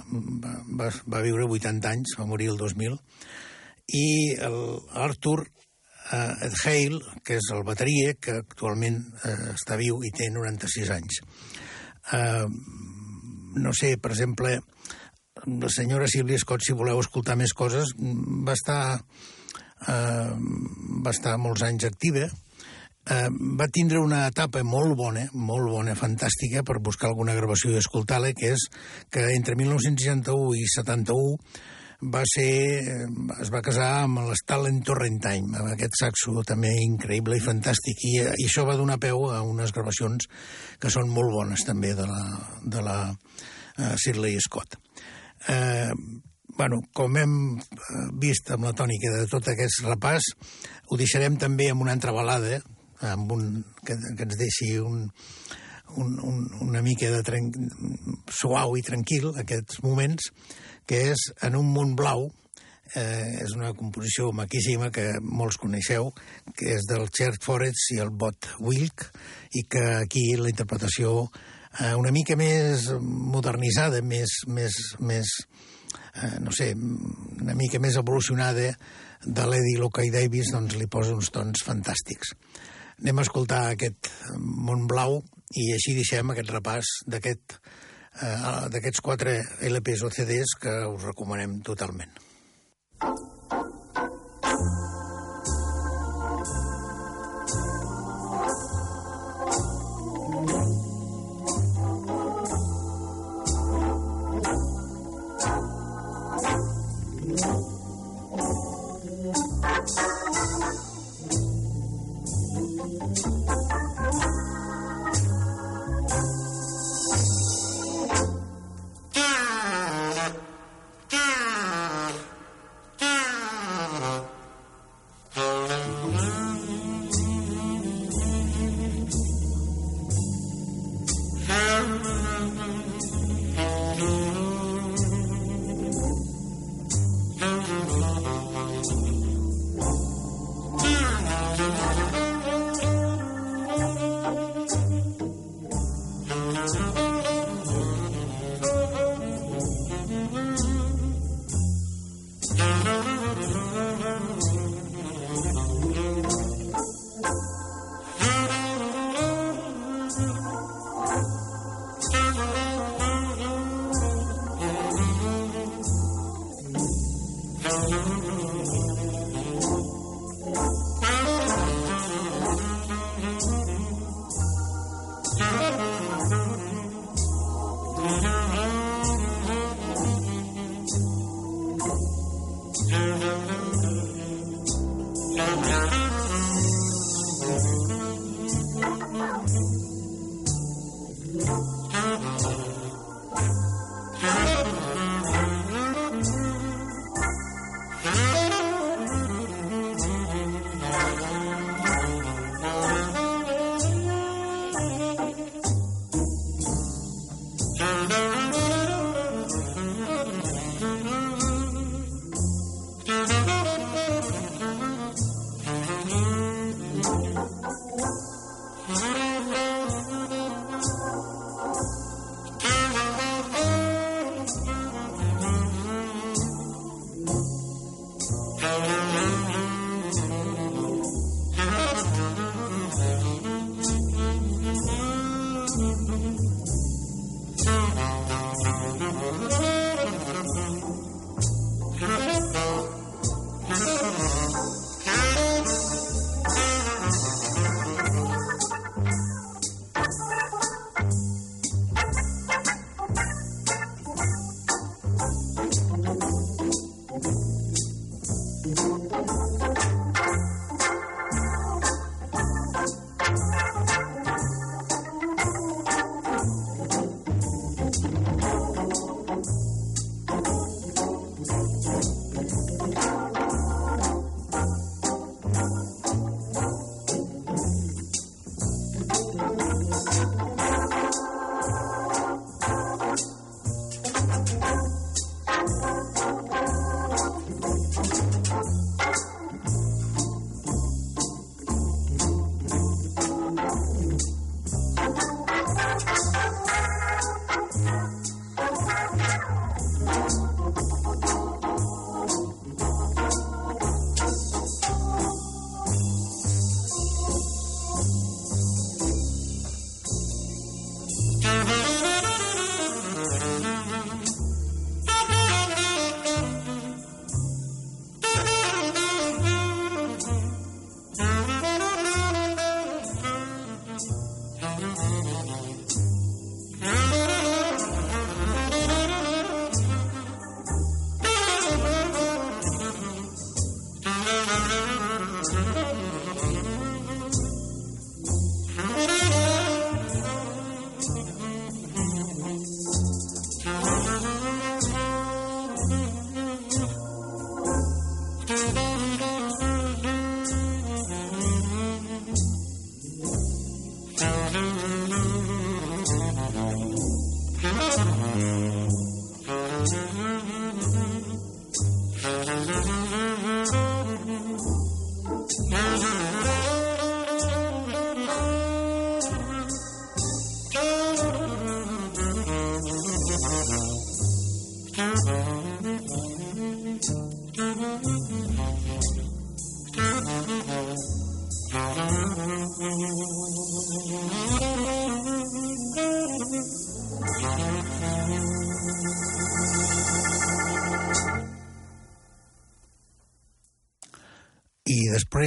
[0.78, 2.94] va, va viure 80 anys, va morir el 2000.
[3.98, 4.06] I
[4.38, 10.30] l'Arthur eh, Ed Hale, que és el bateria, que actualment eh, està viu i té
[10.30, 11.20] 96 anys.
[12.14, 12.46] Eh,
[13.58, 14.60] no sé, per exemple,
[15.46, 19.00] la senyora Sílvia Scott, si voleu escoltar més coses, va estar,
[19.88, 20.30] eh,
[21.04, 26.62] va estar molts anys activa, eh, va tindre una etapa molt bona, molt bona, fantàstica,
[26.62, 28.68] per buscar alguna gravació i escoltar-la, que és
[29.10, 31.36] que entre 1961 i 71
[32.00, 33.06] va ser, eh,
[33.42, 38.46] es va casar amb l'Stalin Torrentine, amb aquest saxo també increïble i fantàstic, i, i
[38.46, 40.28] això va donar peu a unes gravacions
[40.80, 42.22] que són molt bones també de la,
[42.64, 44.78] de la uh, Shirley Scott.
[45.48, 45.92] Eh,
[46.56, 50.32] bueno, com hem eh, vist amb la tònica de tot aquest repàs,
[50.90, 52.60] ho deixarem també amb una altra balada,
[53.00, 53.46] amb un,
[53.86, 55.06] que, que ens deixi un,
[55.96, 57.48] un, un, una mica de tren,
[58.28, 60.28] suau i tranquil aquests moments,
[60.86, 62.28] que és En un món blau,
[62.94, 66.10] eh, és una composició maquíssima que molts coneixeu,
[66.56, 69.06] que és del Chert Forest i el Bot Wilk,
[69.54, 71.30] i que aquí la interpretació
[71.78, 75.34] eh, una mica més modernitzada, més, més, més
[76.14, 78.72] eh, no sé, una mica més evolucionada
[79.24, 82.34] de l'Eddie Locke Davis, doncs li posa uns tons fantàstics.
[83.00, 85.20] Anem a escoltar aquest Mont Blau
[85.56, 87.58] i així deixem aquest repàs d'aquest
[88.20, 89.40] eh, d'aquests quatre
[89.70, 92.16] LPs o CDs que us recomanem totalment.
[93.00, 93.39] I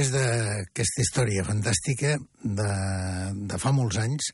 [0.04, 2.70] després d'aquesta història fantàstica de,
[3.48, 4.32] de fa molts anys,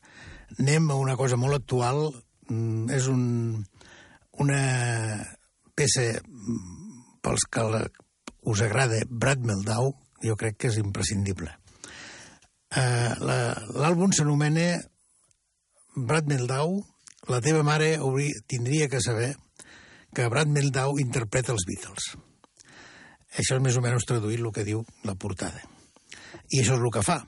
[0.59, 2.11] anem a una cosa molt actual.
[2.49, 3.63] Mm, És un,
[4.43, 4.61] una
[5.75, 7.83] peça mm, pels que la,
[8.43, 9.93] us agrada Brad Meldau,
[10.23, 11.53] jo crec que és imprescindible.
[12.71, 13.15] Uh,
[13.75, 14.81] L'àlbum s'anomena
[15.95, 16.81] Brad Meldau,
[17.29, 19.35] la teva mare hauria, tindria que saber
[20.15, 22.15] que Brad Meldau interpreta els Beatles.
[23.37, 25.61] Això és més o menys traduït el que diu la portada.
[26.51, 27.21] I això és el que fa.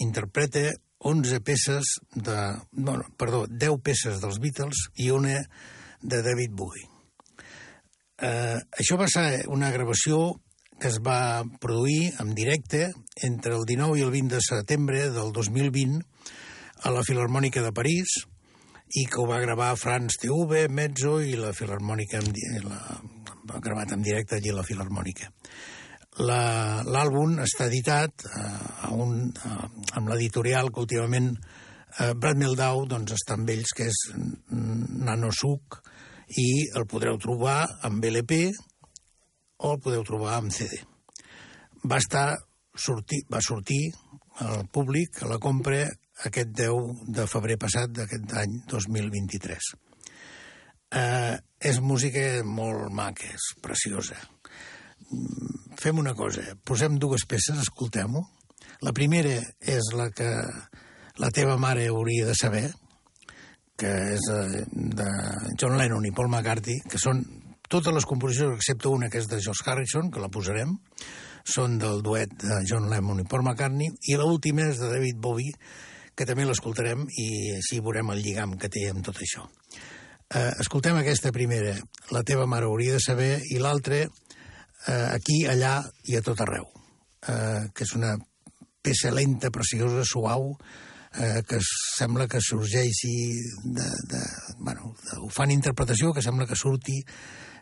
[0.00, 0.70] Interpreta
[1.02, 2.38] 11 peces de...
[2.72, 5.40] No, perdó, 10 peces dels Beatles i una
[6.00, 6.88] de David Bowie.
[8.22, 10.38] Eh, això va ser una gravació
[10.82, 12.92] que es va produir en directe
[13.22, 16.00] entre el 19 i el 20 de setembre del 2020
[16.82, 18.14] a la Filarmònica de París
[18.98, 22.20] i que ho va gravar Franz TV, Mezzo i la Filarmònica
[22.66, 22.80] la,
[23.60, 25.30] gravat en directe allí a la Filarmònica.
[26.20, 28.40] L'àlbum està editat eh,
[28.88, 33.88] a un, eh, amb l'editorial que últimament eh, Brad Meldau doncs, està amb ells, que
[33.88, 34.02] és
[34.52, 35.80] Nanosuc,
[36.36, 38.42] i el podreu trobar amb LP
[39.62, 40.82] o el podeu trobar amb CD.
[41.88, 42.26] Va estar
[42.76, 43.82] sortir, va sortir
[44.44, 45.84] al públic a la compra
[46.28, 49.72] aquest 10 de febrer passat d'aquest any 2023.
[50.92, 54.18] Eh, és música molt maca, és preciosa.
[55.80, 58.24] Fem una cosa, posem dues peces, escoltem-ho.
[58.82, 60.28] La primera és la que
[61.22, 62.66] la teva mare hauria de saber,
[63.78, 64.64] que és de,
[64.98, 65.08] de
[65.60, 67.22] John Lennon i Paul McCartney, que són
[67.72, 70.76] totes les composicions, excepte una que és de George Harrison, que la posarem,
[71.48, 75.56] són del duet de John Lennon i Paul McCartney, i l'última és de David Bowie,
[76.14, 79.46] que també l'escoltarem i així veurem el lligam que té amb tot això.
[80.32, 81.74] Eh, escoltem aquesta primera,
[82.10, 83.98] La teva mare hauria de saber, i l'altra,
[84.86, 86.64] eh, Aquí, allà i a tot arreu,
[87.28, 88.14] eh, que és una
[88.82, 90.56] peça lenta, preciosa, suau,
[91.20, 91.60] eh, que
[91.98, 93.12] sembla que sorgeixi
[93.76, 94.22] de, de,
[94.58, 96.96] bueno, de, ho fan interpretació que sembla que surti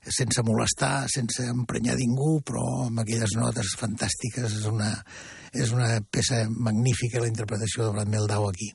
[0.06, 4.94] sense molestar, sense emprenyar ningú, però amb aquelles notes fantàstiques és una,
[5.52, 8.70] és una peça magnífica la interpretació de Brad Meldau aquí.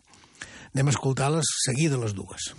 [0.76, 2.52] Anem a escoltar-les seguida les dues.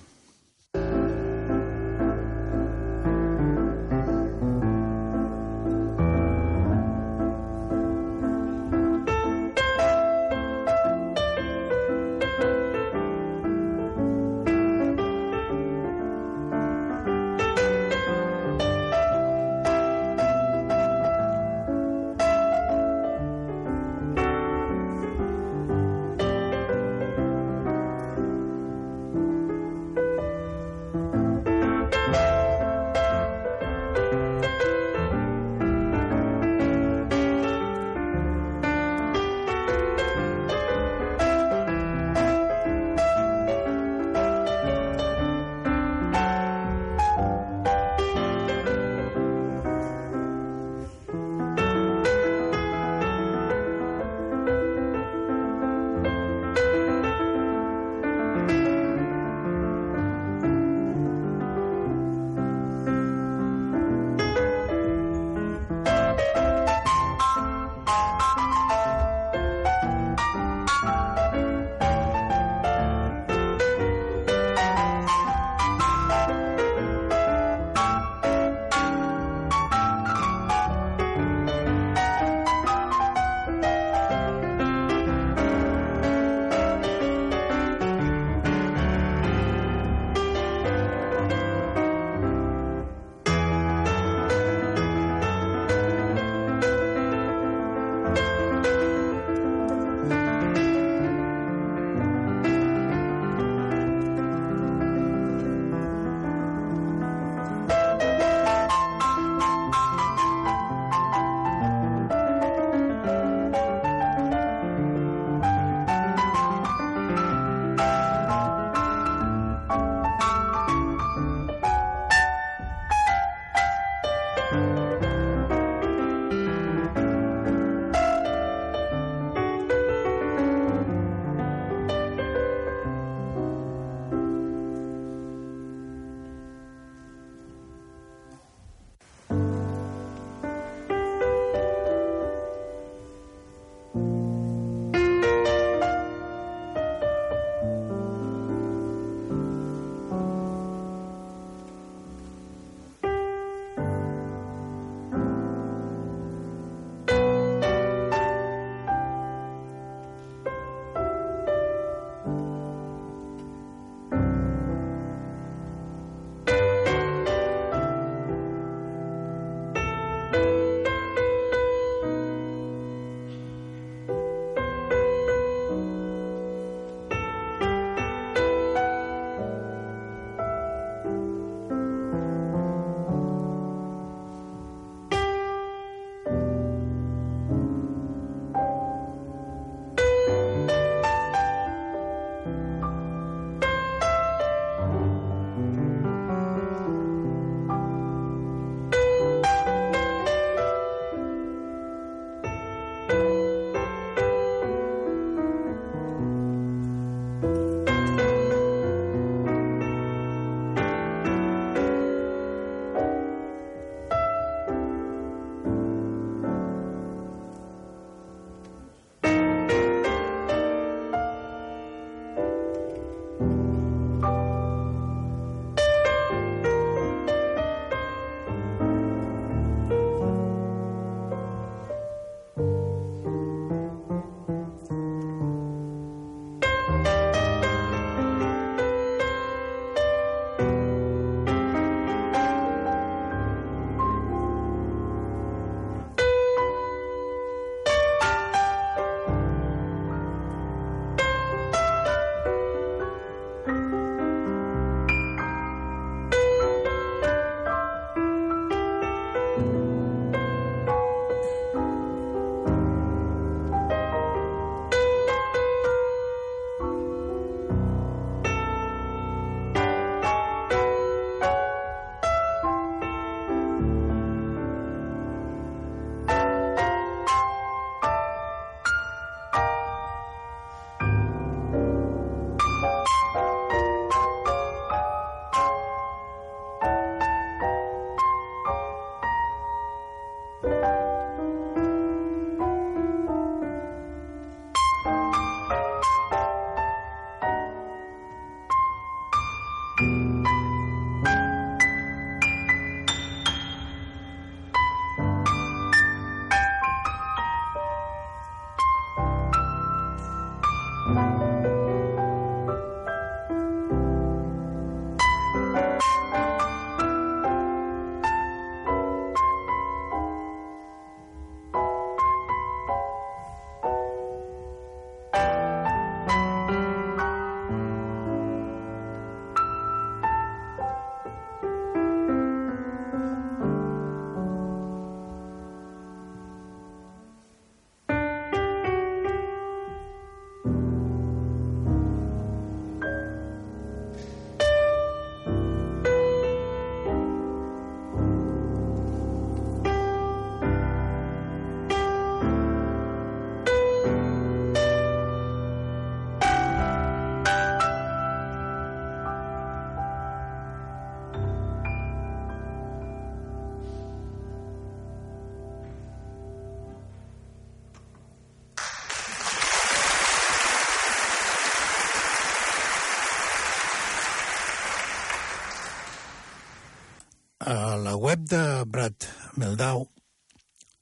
[377.67, 379.25] Uh, la web de Brad
[379.59, 380.05] Meldau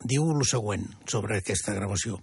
[0.08, 2.16] diu el següent sobre aquesta gravació.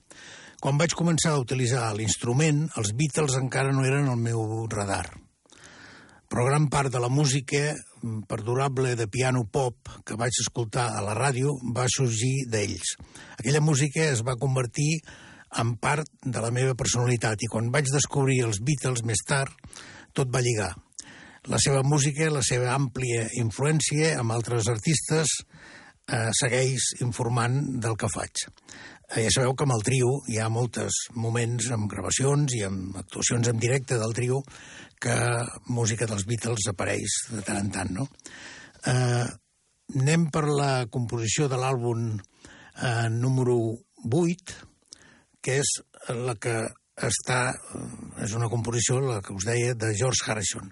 [0.58, 5.06] Quan vaig començar a utilitzar l'instrument, els Beatles encara no eren el meu radar.
[6.26, 7.76] Però gran part de la música
[8.26, 12.96] perdurable de piano pop que vaig escoltar a la ràdio va sorgir d'ells.
[13.38, 15.04] Aquella música es va convertir
[15.62, 19.54] en part de la meva personalitat i quan vaig descobrir els Beatles més tard,
[20.18, 20.74] tot va lligar
[21.50, 28.10] la seva música, la seva àmplia influència amb altres artistes eh, segueix informant del que
[28.14, 28.46] faig.
[29.12, 32.98] Eh, ja sabeu que amb el trio hi ha molts moments amb gravacions i amb
[33.02, 34.42] actuacions en directe del trio
[35.02, 35.16] que
[35.74, 38.06] música dels Beatles apareix de tant en tant, no?
[38.86, 39.26] Eh,
[39.98, 43.58] anem per la composició de l'àlbum eh, número
[44.06, 44.60] 8,
[45.42, 45.74] que és
[46.14, 46.56] la que
[47.02, 50.70] està, eh, és una composició, la que us deia, de George Harrison.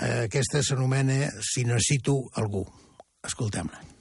[0.00, 2.64] Eh, aquesta s'anomena Si necessito algú.
[3.24, 3.95] Escoltem-la.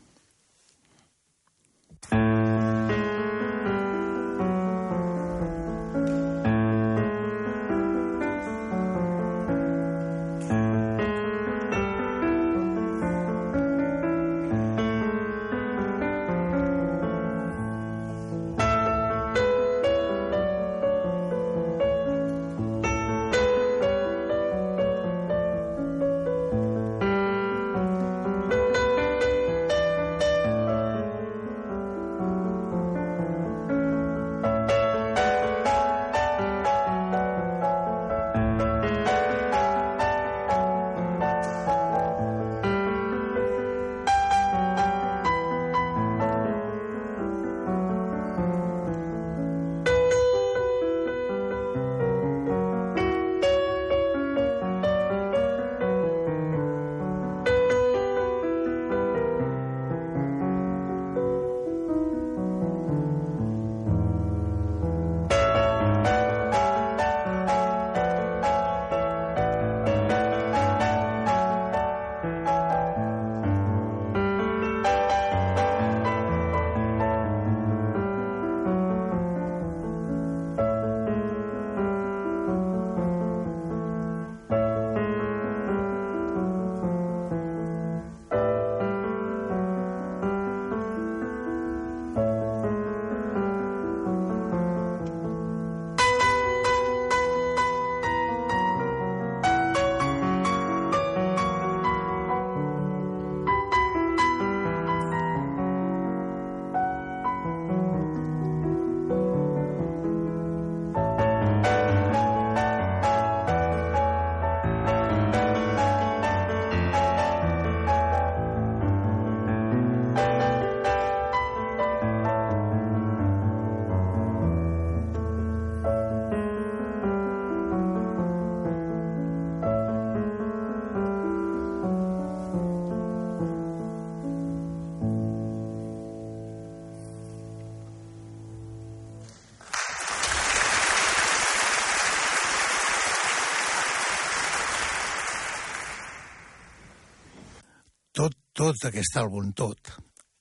[148.66, 149.92] Tot aquest àlbum, tot,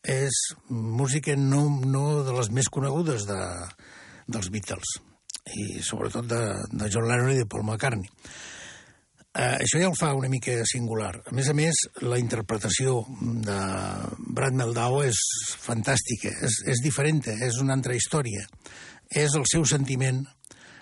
[0.09, 0.39] és
[0.71, 3.41] música no, no de les més conegudes de,
[4.33, 4.97] dels Beatles,
[5.53, 6.43] i sobretot de,
[6.73, 8.09] de John Lennon i de Paul McCartney.
[9.35, 11.11] Uh, això ja el fa una mica singular.
[11.27, 13.01] A més a més, la interpretació
[13.45, 13.59] de
[14.37, 15.19] Brad Meldau és
[15.59, 18.47] fantàstica, és, és diferent, és una altra història.
[19.11, 20.23] És el seu sentiment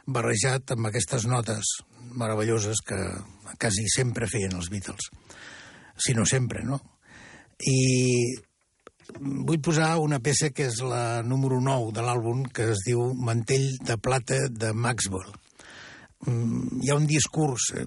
[0.04, 1.72] barrejat amb aquestes notes
[2.12, 3.00] meravelloses que
[3.56, 5.08] quasi sempre feien els Beatles.
[5.96, 6.82] Si no sempre, no?
[7.68, 7.78] I
[9.20, 13.68] vull posar una peça que és la número 9 de l'àlbum, que es diu Mantell
[13.86, 15.30] de plata de Maxwell
[16.22, 17.86] Mm, hi ha un discurs, eh,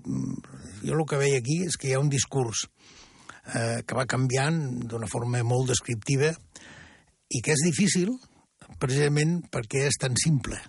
[0.83, 2.65] jo el que veia aquí és que hi ha un discurs
[3.55, 4.57] eh, que va canviant
[4.91, 6.33] d'una forma molt descriptiva
[7.31, 8.11] i que és difícil
[8.81, 10.59] precisament perquè és tan simple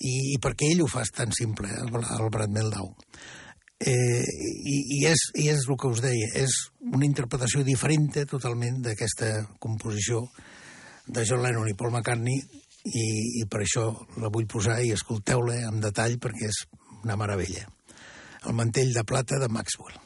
[0.00, 2.90] i, i perquè ell ho fa tan simple, el, el Brad Meldau.
[3.76, 8.80] Eh, i, i, és, I és el que us deia, és una interpretació diferent totalment
[8.86, 10.22] d'aquesta composició
[11.06, 12.40] de John Lennon i Paul McCartney
[12.86, 13.06] i,
[13.42, 13.90] i per això
[14.22, 16.64] la vull posar i escolteu-la amb detall perquè és
[17.02, 17.68] una meravella.
[18.46, 20.05] El mantell de plata de Maxwell.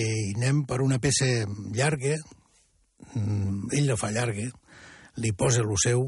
[0.00, 1.28] I anem per una peça
[1.76, 2.16] llarga,
[3.14, 4.48] mm, ell la fa llarga,
[5.20, 6.06] li posa el seu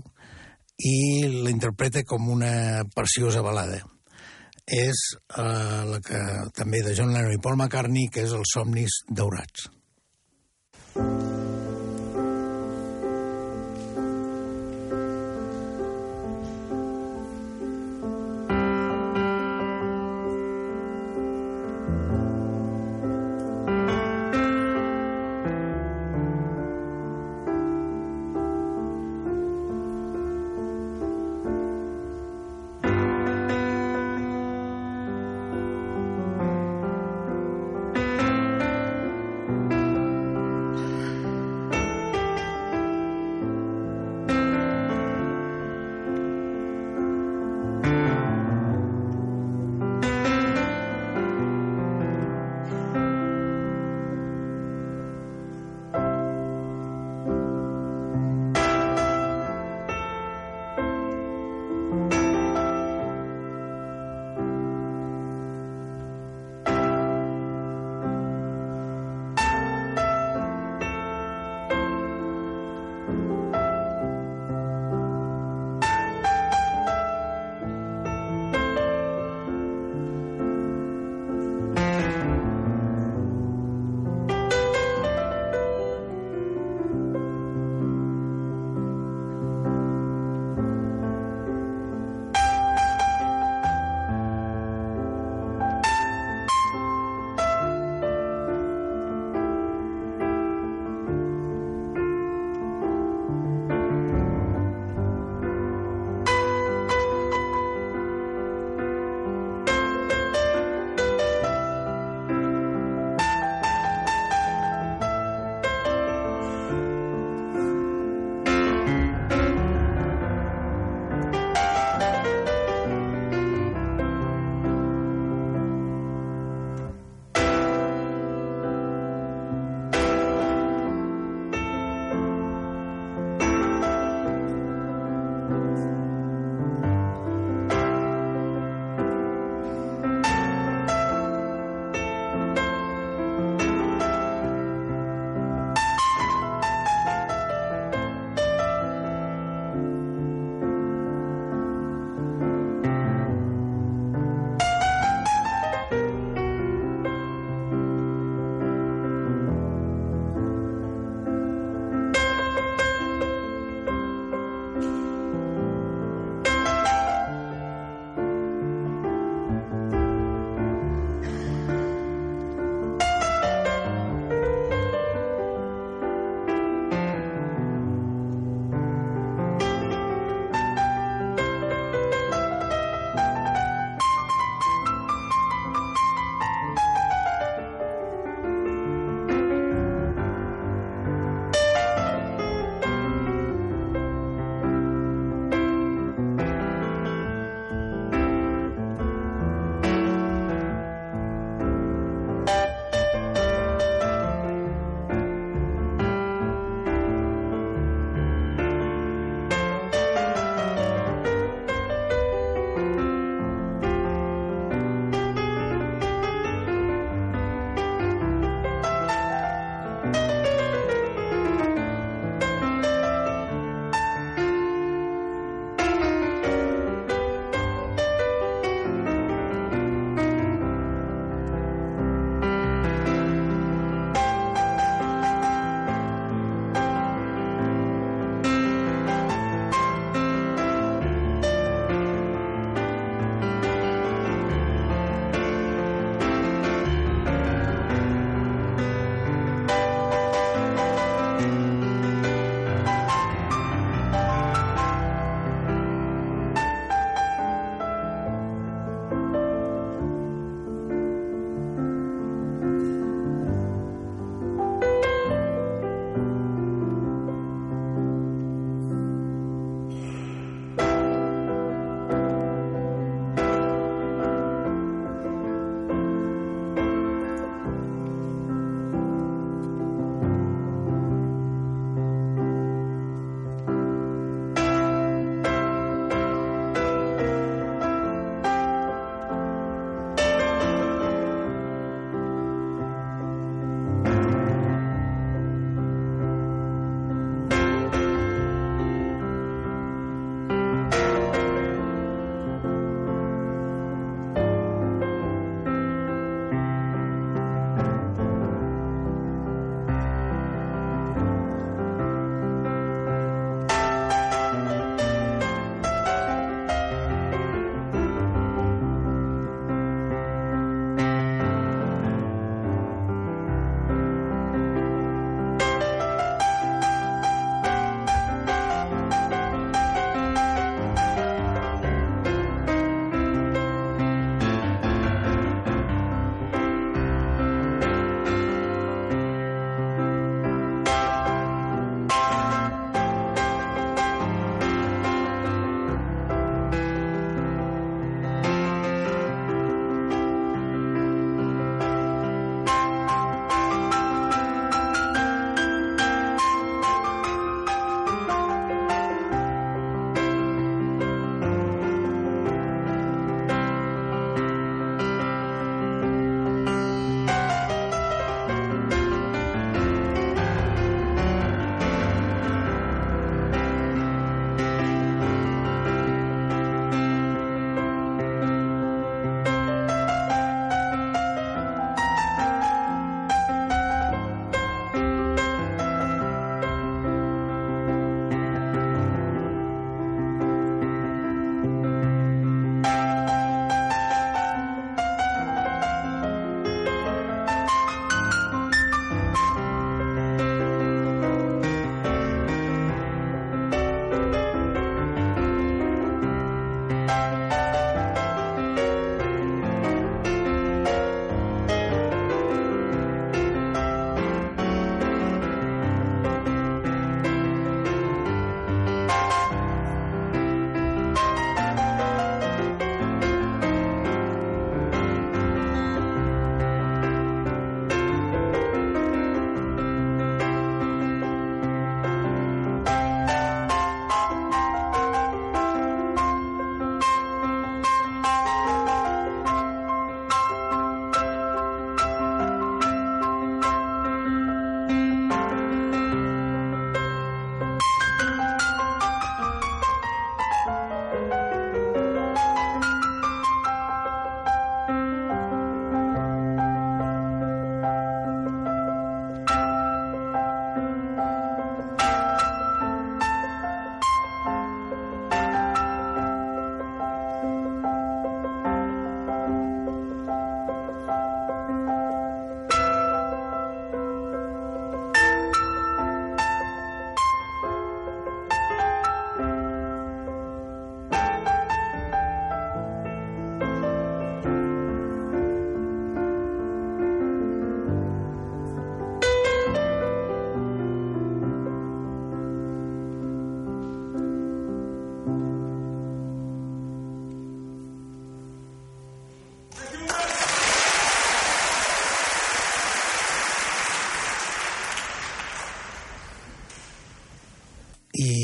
[0.83, 0.95] i
[1.29, 3.83] la interpreta com una preciosa balada.
[4.67, 4.99] És
[5.37, 6.21] eh, la que
[6.57, 9.69] també de John Lennon i Paul McCartney, que és els somnis daurats.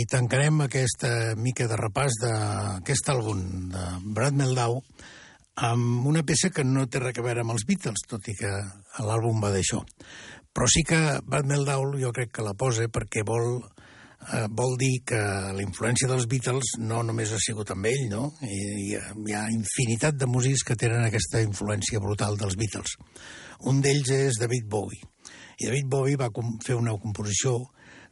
[0.09, 3.41] Tancarem aquesta mica de repàs d'aquest àlbum
[3.73, 3.85] de
[4.17, 4.81] Brad Meldau
[5.69, 8.51] amb una peça que no té res a veure amb els Beatles, tot i que
[9.05, 9.83] l'àlbum va d'això.
[10.55, 13.59] Però sí que Brad Meldau jo crec que la posa perquè vol,
[14.33, 15.19] eh, vol dir que
[15.55, 18.33] la influència dels Beatles no només ha sigut amb ell, no?
[18.43, 22.97] I, hi, ha, hi ha infinitat de músics que tenen aquesta influència brutal dels Beatles.
[23.69, 25.03] Un d'ells és David Bowie.
[25.59, 26.31] I David Bowie va
[26.65, 27.59] fer una composició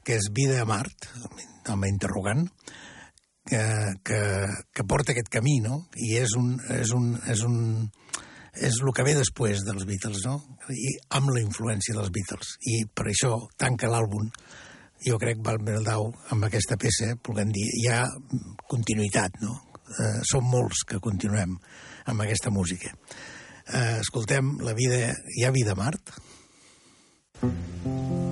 [0.06, 1.08] que és Vida a Mart,
[1.66, 2.46] amb interrogant,
[3.46, 3.62] que,
[4.06, 4.20] que,
[4.74, 5.80] que porta aquest camí, no?
[5.98, 7.56] I és un, és un, és un,
[8.56, 10.38] és el que ve després dels Beatles, no?
[10.70, 12.56] I amb la influència dels Beatles.
[12.70, 14.30] I per això tanca l'àlbum,
[15.06, 18.04] jo crec, Val Meldau, amb aquesta peça, podem dir, hi ha
[18.70, 19.58] continuïtat, no?
[19.86, 21.54] Eh, som molts que continuem
[22.10, 22.94] amb aquesta música.
[23.66, 26.14] Eh, escoltem, la vida, hi ha vida a Mart?
[27.42, 28.25] Mm -hmm.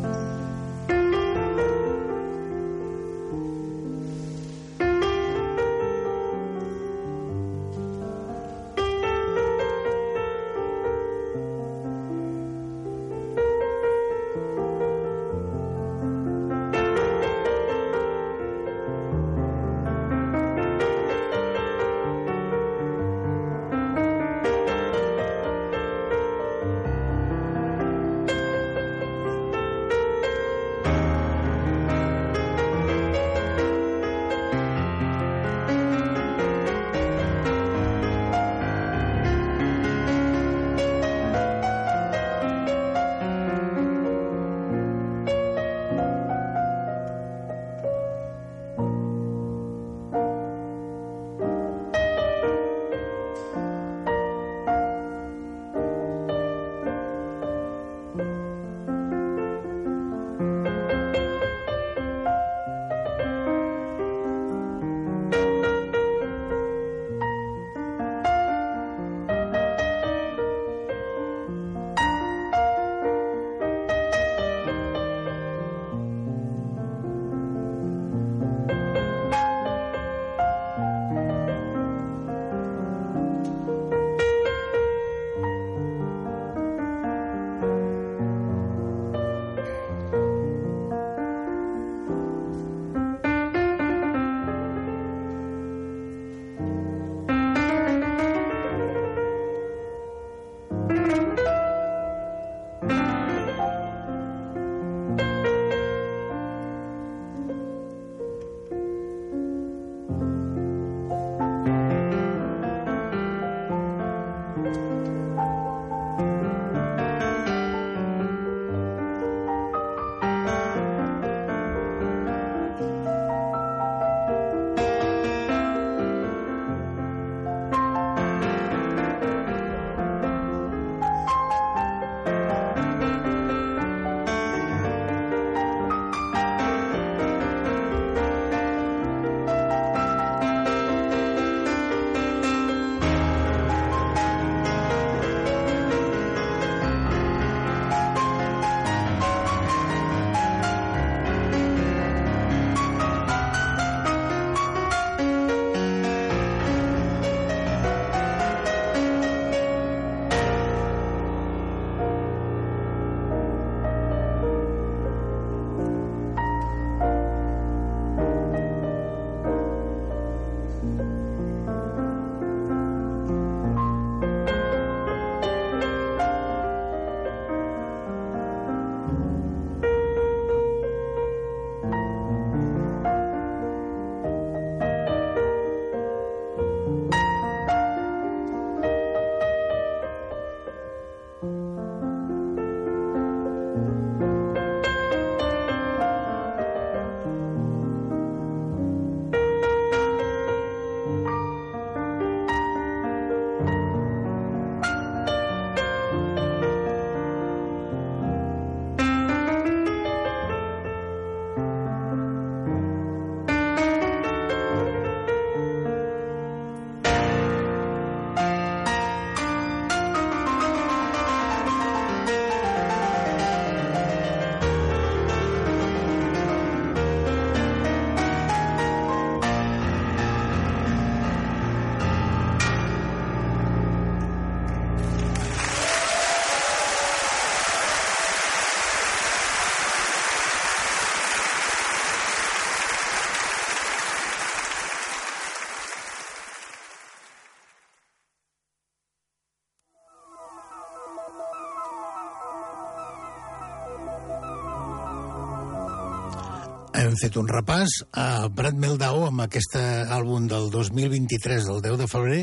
[257.15, 262.09] Hem fet un repàs a Brad Meldau amb aquest àlbum del 2023, del 10 de
[262.11, 262.39] febrer,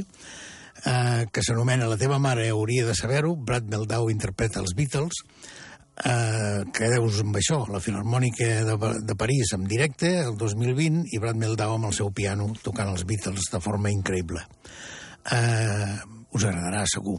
[0.88, 3.34] eh, que s'anomena La teva mare hauria de saber-ho.
[3.36, 5.18] Brad Meldau interpreta els Beatles.
[6.06, 8.78] Eh, Quedeu-vos amb això, la Filarmònica de,
[9.10, 13.04] de París en directe, el 2020, i Brad Meldau amb el seu piano tocant els
[13.04, 14.46] Beatles de forma increïble.
[15.36, 16.00] Eh,
[16.32, 17.18] us agradarà, segur.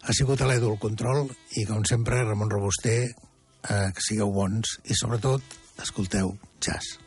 [0.00, 4.78] Ha sigut a l'Edu el control i, com sempre, Ramon Robuster, eh, que sigueu bons
[4.86, 7.05] i, sobretot, escolteu jazz.